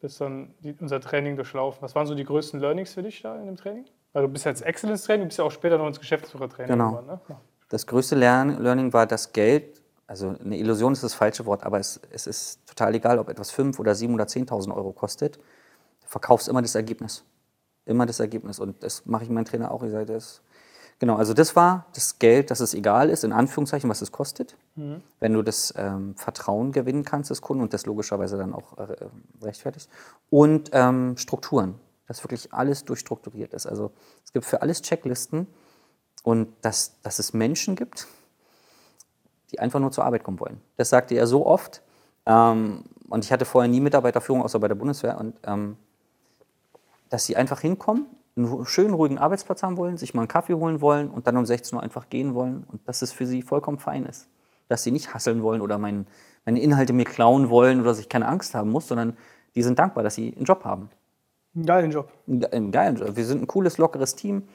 bis 0.00 0.18
dann 0.18 0.54
die, 0.60 0.74
unser 0.80 1.00
Training 1.00 1.34
durchlaufen. 1.34 1.82
Was 1.82 1.94
waren 1.96 2.06
so 2.06 2.14
die 2.14 2.24
größten 2.24 2.60
Learnings 2.60 2.94
für 2.94 3.02
dich 3.02 3.20
da 3.22 3.36
in 3.40 3.46
dem 3.46 3.56
Training? 3.56 3.84
Weil 4.12 4.22
du 4.22 4.28
bist 4.28 4.44
jetzt 4.46 4.62
Excellence-Training, 4.64 5.22
du 5.24 5.26
bist 5.28 5.38
ja 5.38 5.44
auch 5.44 5.50
später 5.50 5.76
noch 5.76 5.86
ins 5.88 5.98
Geschäftsführertraining 5.98 6.70
Genau. 6.72 6.90
geworden, 6.90 7.06
ne? 7.06 7.20
Das 7.68 7.86
größte 7.86 8.14
Learning 8.14 8.92
war 8.92 9.06
das 9.06 9.32
Geld, 9.32 9.78
also 10.08 10.34
eine 10.42 10.56
Illusion 10.56 10.94
ist 10.94 11.04
das 11.04 11.12
falsche 11.12 11.44
Wort, 11.44 11.64
aber 11.64 11.78
es, 11.78 12.00
es 12.10 12.26
ist 12.26 12.66
total 12.66 12.94
egal, 12.94 13.18
ob 13.18 13.28
etwas 13.28 13.50
5 13.50 13.78
oder 13.78 13.94
7 13.94 14.12
oder 14.14 14.24
10.000 14.24 14.74
Euro 14.74 14.92
kostet. 14.92 15.36
Du 15.36 16.06
verkaufst 16.06 16.48
immer 16.48 16.62
das 16.62 16.74
Ergebnis. 16.74 17.24
Immer 17.84 18.06
das 18.06 18.18
Ergebnis. 18.18 18.58
Und 18.58 18.82
das 18.82 19.04
mache 19.04 19.24
ich 19.24 19.30
meinem 19.30 19.44
Trainer 19.44 19.70
auch. 19.70 19.82
Ich 19.82 19.92
sage, 19.92 20.06
das, 20.06 20.40
genau, 20.98 21.16
also 21.16 21.34
das 21.34 21.56
war 21.56 21.86
das 21.94 22.18
Geld, 22.18 22.50
dass 22.50 22.60
es 22.60 22.72
egal 22.72 23.10
ist, 23.10 23.22
in 23.22 23.32
Anführungszeichen, 23.32 23.90
was 23.90 24.00
es 24.00 24.10
kostet. 24.10 24.56
Wenn 25.20 25.34
du 25.34 25.42
das 25.42 25.74
ähm, 25.76 26.14
Vertrauen 26.16 26.72
gewinnen 26.72 27.04
kannst 27.04 27.28
des 27.28 27.42
Kunden 27.42 27.62
und 27.62 27.74
das 27.74 27.84
logischerweise 27.84 28.38
dann 28.38 28.54
auch 28.54 28.78
äh, 28.78 28.96
rechtfertigst. 29.42 29.90
Und 30.30 30.70
ähm, 30.72 31.18
Strukturen, 31.18 31.74
dass 32.06 32.24
wirklich 32.24 32.54
alles 32.54 32.86
durchstrukturiert 32.86 33.52
ist. 33.52 33.66
Also 33.66 33.90
es 34.24 34.32
gibt 34.32 34.46
für 34.46 34.62
alles 34.62 34.80
Checklisten 34.80 35.48
und 36.22 36.48
dass, 36.62 37.00
dass 37.02 37.18
es 37.18 37.32
Menschen 37.32 37.76
gibt, 37.76 38.06
die 39.50 39.58
einfach 39.60 39.80
nur 39.80 39.90
zur 39.92 40.04
Arbeit 40.04 40.24
kommen 40.24 40.40
wollen. 40.40 40.60
Das 40.76 40.90
sagte 40.90 41.14
er 41.14 41.26
so 41.26 41.46
oft. 41.46 41.82
Ähm, 42.26 42.84
und 43.08 43.24
ich 43.24 43.32
hatte 43.32 43.44
vorher 43.46 43.68
nie 43.70 43.80
Mitarbeiterführung, 43.80 44.42
außer 44.42 44.58
bei 44.58 44.68
der 44.68 44.74
Bundeswehr. 44.74 45.18
Und 45.18 45.36
ähm, 45.44 45.76
dass 47.08 47.24
sie 47.24 47.36
einfach 47.36 47.60
hinkommen, 47.60 48.06
einen 48.36 48.66
schönen, 48.66 48.94
ruhigen 48.94 49.18
Arbeitsplatz 49.18 49.62
haben 49.62 49.76
wollen, 49.78 49.96
sich 49.96 50.14
mal 50.14 50.22
einen 50.22 50.28
Kaffee 50.28 50.54
holen 50.54 50.80
wollen 50.80 51.10
und 51.10 51.26
dann 51.26 51.36
um 51.36 51.46
16 51.46 51.76
Uhr 51.76 51.82
einfach 51.82 52.08
gehen 52.08 52.34
wollen 52.34 52.64
und 52.70 52.86
dass 52.86 53.02
es 53.02 53.10
für 53.12 53.26
sie 53.26 53.42
vollkommen 53.42 53.78
fein 53.78 54.04
ist. 54.06 54.28
Dass 54.68 54.82
sie 54.82 54.90
nicht 54.92 55.14
hasseln 55.14 55.42
wollen 55.42 55.60
oder 55.62 55.78
mein, 55.78 56.06
meine 56.44 56.60
Inhalte 56.60 56.92
mir 56.92 57.04
klauen 57.06 57.48
wollen 57.48 57.80
oder 57.80 57.88
dass 57.90 57.98
ich 57.98 58.08
keine 58.08 58.28
Angst 58.28 58.54
haben 58.54 58.70
muss, 58.70 58.86
sondern 58.86 59.16
die 59.54 59.62
sind 59.62 59.78
dankbar, 59.78 60.04
dass 60.04 60.14
sie 60.14 60.34
einen 60.36 60.44
Job 60.44 60.64
haben. 60.64 60.90
Einen 61.56 61.64
geilen 61.66 61.90
Job. 61.90 62.12
Einen 62.28 62.40
ge- 62.40 62.50
einen 62.52 62.70
geilen 62.70 62.96
Job. 62.96 63.16
Wir 63.16 63.24
sind 63.24 63.42
ein 63.42 63.46
cooles, 63.46 63.78
lockeres 63.78 64.14
Team. 64.14 64.46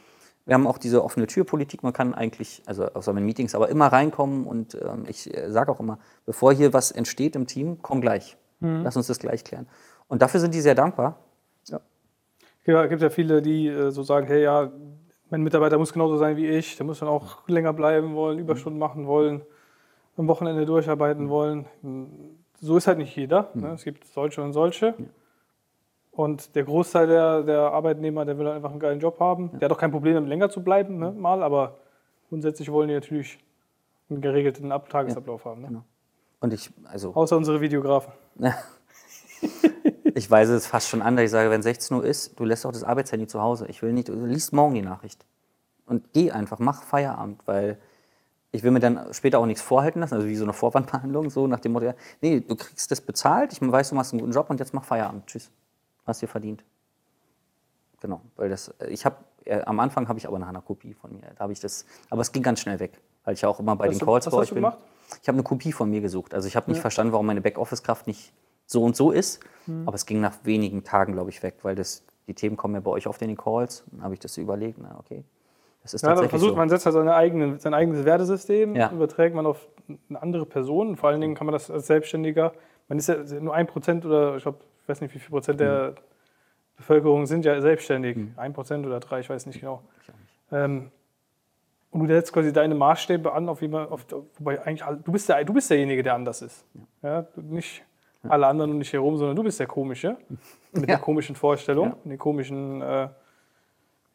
Wir 0.45 0.55
haben 0.55 0.67
auch 0.67 0.77
diese 0.77 1.03
offene 1.03 1.27
Türpolitik. 1.27 1.83
Man 1.83 1.93
kann 1.93 2.13
eigentlich, 2.13 2.61
also 2.65 2.85
außer 2.85 3.15
in 3.15 3.25
Meetings, 3.25 3.55
aber 3.55 3.69
immer 3.69 3.87
reinkommen. 3.87 4.45
Und 4.45 4.75
ähm, 4.75 5.05
ich 5.07 5.29
sage 5.47 5.71
auch 5.71 5.79
immer, 5.79 5.99
bevor 6.25 6.53
hier 6.53 6.73
was 6.73 6.91
entsteht 6.91 7.35
im 7.35 7.47
Team, 7.47 7.77
komm 7.81 8.01
gleich. 8.01 8.37
Lass 8.83 8.97
uns 8.97 9.07
das 9.07 9.19
gleich 9.19 9.43
klären. 9.43 9.67
Und 10.07 10.21
dafür 10.21 10.39
sind 10.39 10.53
die 10.53 10.61
sehr 10.61 10.75
dankbar. 10.75 11.17
Ja, 12.65 12.83
es 12.83 12.89
gibt 12.89 13.01
ja 13.01 13.09
viele, 13.09 13.41
die 13.41 13.67
äh, 13.67 13.91
so 13.91 14.03
sagen, 14.03 14.27
hey, 14.27 14.43
ja, 14.43 14.71
mein 15.29 15.41
Mitarbeiter 15.41 15.77
muss 15.77 15.91
genauso 15.91 16.17
sein 16.17 16.37
wie 16.37 16.47
ich, 16.47 16.77
der 16.77 16.85
muss 16.85 16.99
dann 16.99 17.09
auch 17.09 17.47
länger 17.47 17.73
bleiben 17.73 18.13
wollen, 18.13 18.39
Überstunden 18.39 18.79
machen 18.79 19.07
wollen, 19.07 19.41
am 20.15 20.27
Wochenende 20.27 20.65
durcharbeiten 20.65 21.29
wollen. 21.29 21.65
So 22.61 22.77
ist 22.77 22.87
halt 22.87 22.99
nicht 22.99 23.15
jeder. 23.15 23.49
Ne? 23.55 23.71
Es 23.73 23.83
gibt 23.83 24.05
solche 24.05 24.41
und 24.43 24.53
solche. 24.53 24.93
Und 26.15 26.55
der 26.55 26.63
Großteil 26.63 27.07
der, 27.07 27.41
der 27.41 27.59
Arbeitnehmer, 27.71 28.23
der 28.23 28.37
will 28.37 28.45
halt 28.45 28.55
einfach 28.55 28.69
einen 28.69 28.79
geilen 28.79 28.99
Job 28.99 29.19
haben. 29.19 29.49
Der 29.59 29.67
hat 29.67 29.71
auch 29.71 29.79
kein 29.79 29.91
Problem, 29.91 30.13
damit 30.13 30.29
länger 30.29 30.49
zu 30.49 30.63
bleiben, 30.63 30.99
ne? 30.99 31.11
mal, 31.11 31.41
aber 31.41 31.77
grundsätzlich 32.29 32.71
wollen 32.71 32.87
die 32.87 32.93
natürlich 32.93 33.39
einen 34.09 34.21
geregelten 34.21 34.71
Ab 34.71 34.89
Tagesablauf 34.89 35.43
haben. 35.45 35.61
Ne? 35.61 35.67
Genau. 35.69 35.83
Und 36.39 36.53
ich, 36.53 36.69
also, 36.85 37.15
Außer 37.15 37.35
unsere 37.35 37.61
Videografen. 37.61 38.13
ich 40.13 40.29
weise 40.29 40.55
es 40.55 40.67
fast 40.67 40.87
schon 40.87 41.01
an, 41.01 41.15
dass 41.15 41.25
ich 41.25 41.31
sage, 41.31 41.49
wenn 41.49 41.63
16 41.63 41.97
Uhr 41.97 42.05
ist, 42.05 42.39
du 42.39 42.45
lässt 42.45 42.65
auch 42.65 42.71
das 42.71 42.83
Arbeitshandy 42.83 43.25
zu 43.25 43.41
Hause. 43.41 43.65
Ich 43.67 43.81
will 43.81 43.91
nicht, 43.91 44.09
du 44.09 44.25
liest 44.25 44.53
morgen 44.53 44.75
die 44.75 44.81
Nachricht. 44.83 45.25
Und 45.87 46.13
geh 46.13 46.31
einfach, 46.31 46.59
mach 46.59 46.83
Feierabend, 46.83 47.41
weil 47.45 47.79
ich 48.51 48.61
will 48.61 48.69
mir 48.69 48.79
dann 48.79 49.11
später 49.13 49.39
auch 49.39 49.47
nichts 49.47 49.63
vorhalten 49.63 49.99
lassen, 49.99 50.13
also 50.13 50.27
wie 50.27 50.35
so 50.35 50.43
eine 50.43 50.53
Vorwandbehandlung, 50.53 51.31
so 51.31 51.47
nach 51.47 51.59
dem 51.59 51.71
Motto, 51.71 51.87
ja, 51.87 51.95
nee, 52.21 52.39
du 52.39 52.55
kriegst 52.55 52.91
das 52.91 53.01
bezahlt, 53.01 53.51
ich 53.51 53.59
weiß, 53.59 53.89
du 53.89 53.95
machst 53.95 54.13
einen 54.13 54.19
guten 54.19 54.31
Job 54.31 54.49
und 54.49 54.59
jetzt 54.59 54.75
mach 54.75 54.83
Feierabend. 54.83 55.25
Tschüss. 55.25 55.49
Hast 56.05 56.21
dir 56.21 56.27
verdient. 56.27 56.63
Genau, 58.01 58.21
weil 58.35 58.49
das, 58.49 58.73
ich 58.89 59.05
habe, 59.05 59.15
am 59.65 59.79
Anfang 59.79 60.09
habe 60.09 60.19
ich 60.19 60.27
aber 60.27 60.37
nach 60.39 60.49
einer 60.49 60.61
Kopie 60.61 60.93
von 60.93 61.13
mir, 61.13 61.21
da 61.37 61.39
habe 61.43 61.53
ich 61.53 61.59
das, 61.61 61.85
aber 62.09 62.21
es 62.21 62.31
ging 62.33 62.43
ganz 62.43 62.59
schnell 62.59 62.79
weg, 62.79 62.99
weil 63.23 63.33
ich 63.33 63.41
ja 63.41 63.49
auch 63.49 63.59
immer 63.59 63.75
bei 63.77 63.85
Hast 63.87 63.93
den 63.93 63.99
du- 63.99 64.05
Calls 64.05 64.25
was 64.25 64.33
bei 64.33 64.39
euch 64.41 64.49
bin. 64.49 64.55
gemacht? 64.55 64.77
Ich 65.21 65.27
habe 65.29 65.37
eine 65.37 65.43
Kopie 65.43 65.71
von 65.71 65.89
mir 65.89 66.01
gesucht, 66.01 66.33
also 66.33 66.47
ich 66.47 66.55
habe 66.57 66.69
nicht 66.69 66.81
verstanden, 66.81 67.13
warum 67.13 67.25
meine 67.25 67.39
Backoffice-Kraft 67.39 68.07
nicht 68.07 68.33
so 68.65 68.83
und 68.83 68.95
so 68.97 69.11
ist, 69.11 69.39
Hm. 69.65 69.83
aber 69.87 69.95
es 69.95 70.05
ging 70.05 70.19
nach 70.19 70.33
wenigen 70.43 70.83
Tagen, 70.83 71.13
glaube 71.13 71.29
ich, 71.29 71.41
weg, 71.43 71.55
weil 71.63 71.75
das, 71.75 72.03
die 72.27 72.33
Themen 72.33 72.57
kommen 72.57 72.73
ja 72.75 72.81
bei 72.81 72.91
euch 72.91 73.07
oft 73.07 73.21
in 73.21 73.29
den 73.29 73.37
Calls, 73.37 73.85
dann 73.91 74.03
habe 74.03 74.13
ich 74.15 74.19
das 74.19 74.35
überlegt, 74.37 74.79
na 74.81 74.97
okay, 74.99 75.23
das 75.83 75.93
ist 75.93 76.01
Ja, 76.01 76.09
tatsächlich 76.09 76.29
versucht 76.31 76.51
so. 76.51 76.55
man 76.57 76.67
setzt 76.67 76.85
halt 76.85 76.93
seine 76.93 77.15
eigene, 77.15 77.57
sein 77.59 77.73
eigenes 77.73 78.03
Wertesystem, 78.03 78.75
Ja. 78.75 78.91
überträgt 78.91 79.33
man 79.33 79.45
auf 79.45 79.65
eine 80.09 80.21
andere 80.21 80.45
Person. 80.45 80.97
Vor 80.97 81.09
allen 81.09 81.21
Dingen 81.21 81.35
kann 81.35 81.45
man 81.45 81.53
das 81.53 81.69
als 81.71 81.87
Selbstständiger, 81.87 82.53
man 82.89 82.97
ist 82.97 83.07
ja 83.07 83.15
nur 83.39 83.53
ein 83.53 83.67
Prozent 83.67 84.05
oder 84.05 84.35
ich 84.35 84.43
glaube, 84.43 84.59
ich 84.83 84.89
weiß 84.89 85.01
nicht, 85.01 85.13
wie 85.15 85.19
viel 85.19 85.29
Prozent 85.29 85.59
der 85.59 85.91
Mhm. 85.91 85.95
Bevölkerung 86.77 87.25
sind 87.27 87.45
ja 87.45 87.59
selbstständig. 87.61 88.17
Ein 88.35 88.53
Prozent 88.53 88.85
oder 88.85 88.99
drei, 88.99 89.19
ich 89.19 89.29
weiß 89.29 89.45
nicht 89.45 89.59
genau. 89.61 89.83
Ähm, 90.51 90.91
und 91.91 91.99
du 92.01 92.07
setzt 92.07 92.33
quasi 92.33 92.51
deine 92.51 92.73
Maßstäbe 92.75 93.31
an, 93.31 93.47
auf 93.47 93.61
wie 93.61 93.67
man, 93.67 93.87
auf, 93.87 94.05
wobei 94.39 94.59
eigentlich 94.65 94.83
du 95.03 95.11
bist 95.11 95.29
der, 95.29 95.43
du 95.45 95.53
bist 95.53 95.69
derjenige, 95.69 96.01
der 96.01 96.15
anders 96.15 96.41
ist. 96.41 96.65
Ja. 97.03 97.21
du, 97.21 97.41
nicht 97.41 97.83
alle 98.27 98.47
anderen 98.47 98.71
um 98.71 98.79
dich 98.79 98.91
herum, 98.93 99.17
sondern 99.17 99.35
du 99.35 99.43
bist 99.43 99.59
der 99.59 99.67
Komische 99.67 100.17
mit 100.71 100.81
Ja. 100.81 100.85
der 100.95 100.97
komischen 100.97 101.35
Vorstellung, 101.35 101.89
Ja. 101.89 101.97
mit 102.03 102.13
den 102.13 102.17
komischen 102.17 102.81
äh, 102.81 103.09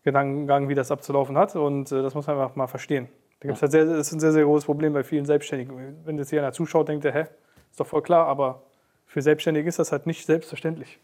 Gedankengang, 0.05 0.69
wie 0.69 0.75
das 0.75 0.91
abzulaufen 0.91 1.37
hat. 1.39 1.55
Und 1.57 1.93
äh, 1.93 2.03
das 2.03 2.15
muss 2.15 2.27
man 2.27 2.39
einfach 2.39 2.57
mal 2.57 2.67
verstehen. 2.67 3.09
Da 3.41 3.47
gibt's 3.49 3.63
halt 3.63 3.71
sehr, 3.73 3.85
das 3.85 4.09
ist 4.09 4.13
ein 4.15 4.21
sehr, 4.21 4.33
sehr 4.33 4.45
großes 4.45 4.65
Problem 4.65 4.93
bei 4.93 5.05
vielen 5.05 5.25
Selbstständigen. 5.27 6.05
Wenn 6.05 6.19
jetzt 6.19 6.31
hier 6.31 6.41
einer 6.41 6.53
zuschaut, 6.53 6.89
denkt 6.89 7.05
er, 7.05 7.13
hä, 7.13 7.25
ist 7.71 7.79
doch 7.79 7.87
voll 7.87 8.03
klar, 8.03 8.27
aber 8.27 8.63
für 9.09 9.23
Selbstständige 9.23 9.69
ist 9.69 9.79
das 9.79 9.91
halt 9.91 10.07
nicht 10.07 10.27
selbstverständlich. 10.27 11.01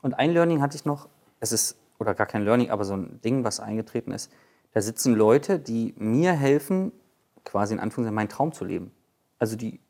Und 0.00 0.14
ein 0.14 0.32
Learning 0.32 0.62
hatte 0.62 0.76
ich 0.76 0.84
noch, 0.84 1.08
es 1.40 1.52
ist, 1.52 1.76
oder 1.98 2.14
gar 2.14 2.26
kein 2.26 2.44
Learning, 2.44 2.70
aber 2.70 2.84
so 2.84 2.94
ein 2.94 3.20
Ding, 3.22 3.44
was 3.44 3.60
eingetreten 3.60 4.12
ist. 4.12 4.32
Da 4.72 4.80
sitzen 4.80 5.14
Leute, 5.14 5.58
die 5.58 5.92
mir 5.98 6.32
helfen, 6.32 6.92
quasi 7.44 7.74
in 7.74 7.80
Anführungszeichen 7.80 8.14
meinen 8.14 8.28
Traum 8.28 8.52
zu 8.52 8.64
leben. 8.64 8.92
Also 9.38 9.56
die, 9.56 9.80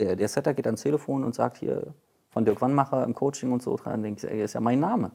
der, 0.00 0.16
der 0.16 0.28
Setter 0.28 0.52
geht 0.52 0.66
ans 0.66 0.82
Telefon 0.82 1.22
und 1.22 1.34
sagt 1.34 1.58
hier 1.58 1.94
von 2.30 2.44
Dirk 2.44 2.60
Wannmacher 2.60 3.04
im 3.04 3.14
Coaching 3.14 3.52
und 3.52 3.62
so, 3.62 3.76
dann 3.76 4.02
denke 4.02 4.26
ich, 4.26 4.32
ist 4.32 4.54
ja 4.54 4.60
mein 4.60 4.80
Name. 4.80 5.12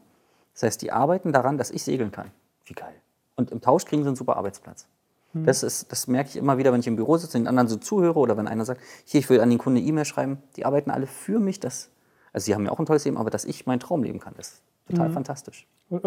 Das 0.54 0.64
heißt, 0.64 0.82
die 0.82 0.94
arbeiten 0.94 1.34
daran, 1.34 1.58
dass 1.58 1.72
ich 1.72 1.84
segeln 1.84 2.12
kann. 2.12 2.32
Wie 2.66 2.74
geil. 2.74 2.96
Und 3.36 3.52
im 3.52 3.60
Tausch 3.60 3.84
kriegen 3.84 4.04
sie 4.04 4.08
einen 4.08 4.16
super 4.16 4.38
Arbeitsplatz. 4.38 4.88
Das, 5.34 5.62
ist, 5.64 5.92
das 5.92 6.08
merke 6.08 6.30
ich 6.30 6.38
immer 6.38 6.58
wieder, 6.58 6.74
wenn 6.74 6.80
ich 6.80 6.88
im 6.88 6.96
Büro 6.96 7.16
sitze 7.18 7.38
und 7.38 7.44
den 7.44 7.48
anderen 7.48 7.68
so 7.68 7.76
zuhöre 7.76 8.18
oder 8.18 8.36
wenn 8.36 8.48
einer 8.48 8.66
sagt, 8.66 8.82
hier, 9.06 9.20
ich 9.20 9.30
will 9.30 9.40
an 9.42 9.50
den 9.50 9.60
Kunden 9.60 9.78
eine 9.78 9.88
E-Mail 9.88 10.06
schreiben. 10.06 10.42
Die 10.56 10.66
arbeiten 10.66 10.90
alle 10.90 11.06
für 11.06 11.40
mich, 11.40 11.60
dass, 11.60 11.92
also 12.34 12.46
sie 12.46 12.56
haben 12.56 12.66
ja 12.66 12.72
auch 12.72 12.80
ein 12.80 12.86
tolles 12.88 13.06
Leben, 13.06 13.18
aber 13.18 13.30
dass 13.30 13.46
ich 13.46 13.66
meinen 13.68 13.80
Traum 13.80 14.02
leben 14.04 14.20
kann. 14.20 14.34
Ist 14.40 14.64
total 14.90 15.12
fantastisch. 15.12 15.68
Und, 15.90 16.04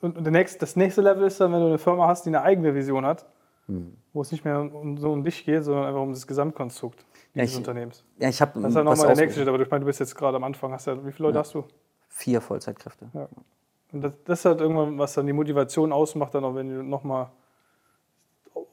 und 0.00 0.24
der 0.24 0.32
nächste, 0.32 0.58
das 0.58 0.74
nächste 0.76 1.00
Level 1.02 1.24
ist 1.26 1.40
dann, 1.40 1.52
wenn 1.52 1.60
du 1.60 1.66
eine 1.66 1.78
Firma 1.78 2.08
hast, 2.08 2.24
die 2.24 2.30
eine 2.30 2.42
eigene 2.42 2.74
Vision 2.74 3.06
hat, 3.06 3.26
wo 4.12 4.20
es 4.22 4.30
nicht 4.32 4.44
mehr 4.44 4.60
um 4.60 4.96
so 4.98 5.12
um 5.12 5.22
dich 5.24 5.44
geht, 5.44 5.64
sondern 5.64 5.84
einfach 5.86 6.00
um 6.00 6.12
das 6.12 6.26
Gesamtkonstrukt 6.26 7.04
Ja, 7.34 7.42
dieses 7.42 7.52
ich- 7.54 7.58
Unternehmens. 7.58 8.04
Ja, 8.18 8.28
ich 8.28 8.40
habe 8.40 8.52
Das 8.60 8.68
ist 8.70 8.74
dann 8.76 8.84
nochmal 8.84 9.06
der 9.08 9.16
nächste 9.16 9.40
Schritt, 9.40 9.48
aber 9.48 9.60
ich 9.60 9.70
meine, 9.70 9.80
du 9.80 9.86
bist 9.86 10.00
jetzt 10.00 10.14
gerade 10.16 10.36
am 10.36 10.44
Anfang, 10.44 10.72
hast 10.72 10.86
ja, 10.86 11.04
wie 11.04 11.12
viele 11.12 11.28
Leute 11.28 11.38
hast 11.38 11.54
du? 11.54 11.64
vier 12.08 12.40
Vollzeitkräfte. 12.40 13.06
Ja. 13.12 13.28
Und 13.92 14.02
das, 14.02 14.12
das 14.24 14.38
ist 14.40 14.44
halt 14.44 14.60
irgendwann, 14.60 14.98
was 14.98 15.14
dann 15.14 15.26
die 15.26 15.32
Motivation 15.32 15.92
ausmacht, 15.92 16.34
dann 16.34 16.44
auch 16.44 16.54
wenn 16.54 16.68
du 16.68 16.82
nochmal, 16.82 17.30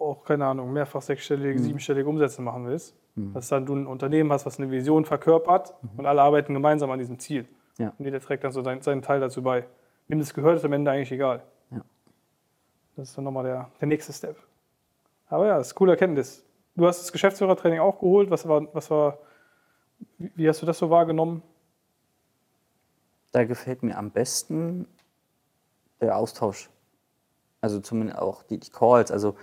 auch 0.04 0.24
keine 0.26 0.46
Ahnung, 0.46 0.72
mehrfach 0.74 1.02
sechsstellige, 1.02 1.60
Mhm. 1.60 1.63
siebenstellige 1.63 2.08
Umsätze 2.10 2.42
machen 2.42 2.66
willst. 2.68 2.96
Dass 3.16 3.48
dann 3.50 3.66
du 3.68 3.76
ein 3.76 3.86
Unternehmen 3.86 4.32
hast, 4.32 4.46
was 4.48 4.58
eine 4.60 4.72
Vision 4.72 5.06
verkörpert 5.06 5.76
und 5.98 6.08
alle 6.08 6.24
arbeiten 6.24 6.54
gemeinsam 6.56 6.89
an 6.89 6.98
diesem 6.98 7.20
Ziel. 7.20 7.44
Mhm. 7.44 7.48
Ja. 7.84 7.94
Und 7.98 8.06
jeder 8.06 8.20
trägt 8.20 8.44
dann 8.44 8.52
so 8.52 8.63
seinen, 8.63 8.82
seinen 8.82 9.04
Teil 9.04 9.20
dazu 9.20 9.44
bei. 9.44 9.66
Wem 10.08 10.18
das 10.20 10.34
gehört, 10.34 10.58
ist 10.58 10.66
am 10.66 10.74
Ende 10.74 10.89
eigentlich 10.89 11.12
egal. 11.12 11.44
Ja. 11.70 11.82
Das 12.96 13.10
ist 13.10 13.18
dann 13.18 13.24
nochmal 13.26 13.44
der, 13.44 13.70
der 13.80 13.88
nächste 13.88 14.12
Step. 14.13 14.36
Aber 15.28 15.46
ja, 15.46 15.58
das 15.58 15.68
ist 15.68 15.74
eine 15.74 15.78
coole 15.78 15.92
Erkenntnis. 15.92 16.44
Du 16.76 16.88
hast 16.88 17.02
das 17.02 17.12
Geschäftsführertraining 17.12 17.80
auch 17.80 18.00
geholt. 18.00 18.32
Was 18.32 18.48
war, 18.48 18.68
was 18.74 18.89
war, 18.89 19.20
wie 20.18 20.32
wie 20.36 20.50
hast 20.50 20.62
du 20.63 20.66
das 20.66 20.80
so 20.80 20.89
wahrgenommen? 20.89 21.44
Da 23.32 23.44
gefällt 23.46 23.84
mir 23.84 23.98
am 23.98 24.10
besten 24.12 24.88
der 26.02 26.18
Austausch. 26.18 26.70
Also 27.62 27.80
zumindest 27.80 28.20
auch 28.20 28.44
die, 28.44 28.58
die 28.60 28.70
Calls, 28.72 29.12
also 29.12 29.36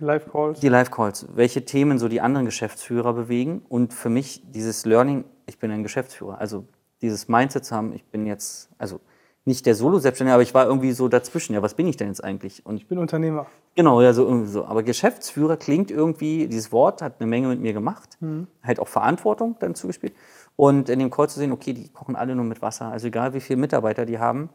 Live-Calls? 0.00 0.60
die 0.60 0.68
Live-Calls. 0.68 1.26
Welche 1.34 1.64
Themen 1.64 1.98
so 1.98 2.08
die 2.08 2.20
anderen 2.20 2.46
Geschäftsführer 2.46 3.12
bewegen 3.12 3.62
und 3.68 3.92
für 3.92 4.08
mich 4.08 4.42
dieses 4.50 4.84
Learning, 4.84 5.24
ich 5.46 5.58
bin 5.58 5.70
ein 5.70 5.82
Geschäftsführer. 5.82 6.38
Also 6.38 6.64
dieses 7.02 7.28
Mindset 7.28 7.64
zu 7.64 7.74
haben, 7.74 7.92
ich 7.92 8.04
bin 8.04 8.26
jetzt, 8.26 8.70
also 8.78 9.00
nicht 9.44 9.66
der 9.66 9.74
Solo-Selbstständige, 9.74 10.34
aber 10.34 10.42
ich 10.42 10.54
war 10.54 10.66
irgendwie 10.66 10.92
so 10.92 11.08
dazwischen. 11.08 11.54
Ja, 11.54 11.62
was 11.62 11.74
bin 11.74 11.86
ich 11.86 11.96
denn 11.96 12.08
jetzt 12.08 12.22
eigentlich? 12.22 12.66
Und 12.66 12.76
Ich 12.76 12.86
bin 12.86 12.98
Unternehmer. 12.98 13.46
Genau, 13.74 14.02
ja, 14.02 14.12
so 14.12 14.24
irgendwie 14.24 14.48
so. 14.48 14.64
Aber 14.66 14.82
Geschäftsführer 14.82 15.56
klingt 15.56 15.90
irgendwie, 15.90 16.48
dieses 16.48 16.70
Wort 16.70 17.00
hat 17.00 17.14
eine 17.18 17.28
Menge 17.28 17.48
mit 17.48 17.60
mir 17.60 17.72
gemacht, 17.72 18.18
halt 18.62 18.78
auch 18.80 18.88
Verantwortung 18.88 19.56
dann 19.60 19.74
zugespielt. 19.74 20.12
Und 20.56 20.88
in 20.88 20.98
dem 20.98 21.10
Call 21.10 21.28
zu 21.28 21.38
sehen, 21.38 21.52
okay, 21.52 21.72
die 21.72 21.88
kochen 21.88 22.16
alle 22.16 22.34
nur 22.34 22.44
mit 22.44 22.60
Wasser. 22.60 22.86
Also 22.86 23.06
egal 23.06 23.32
wie 23.32 23.40
viele 23.40 23.58
Mitarbeiter 23.58 24.04
die 24.04 24.18
haben, 24.18 24.50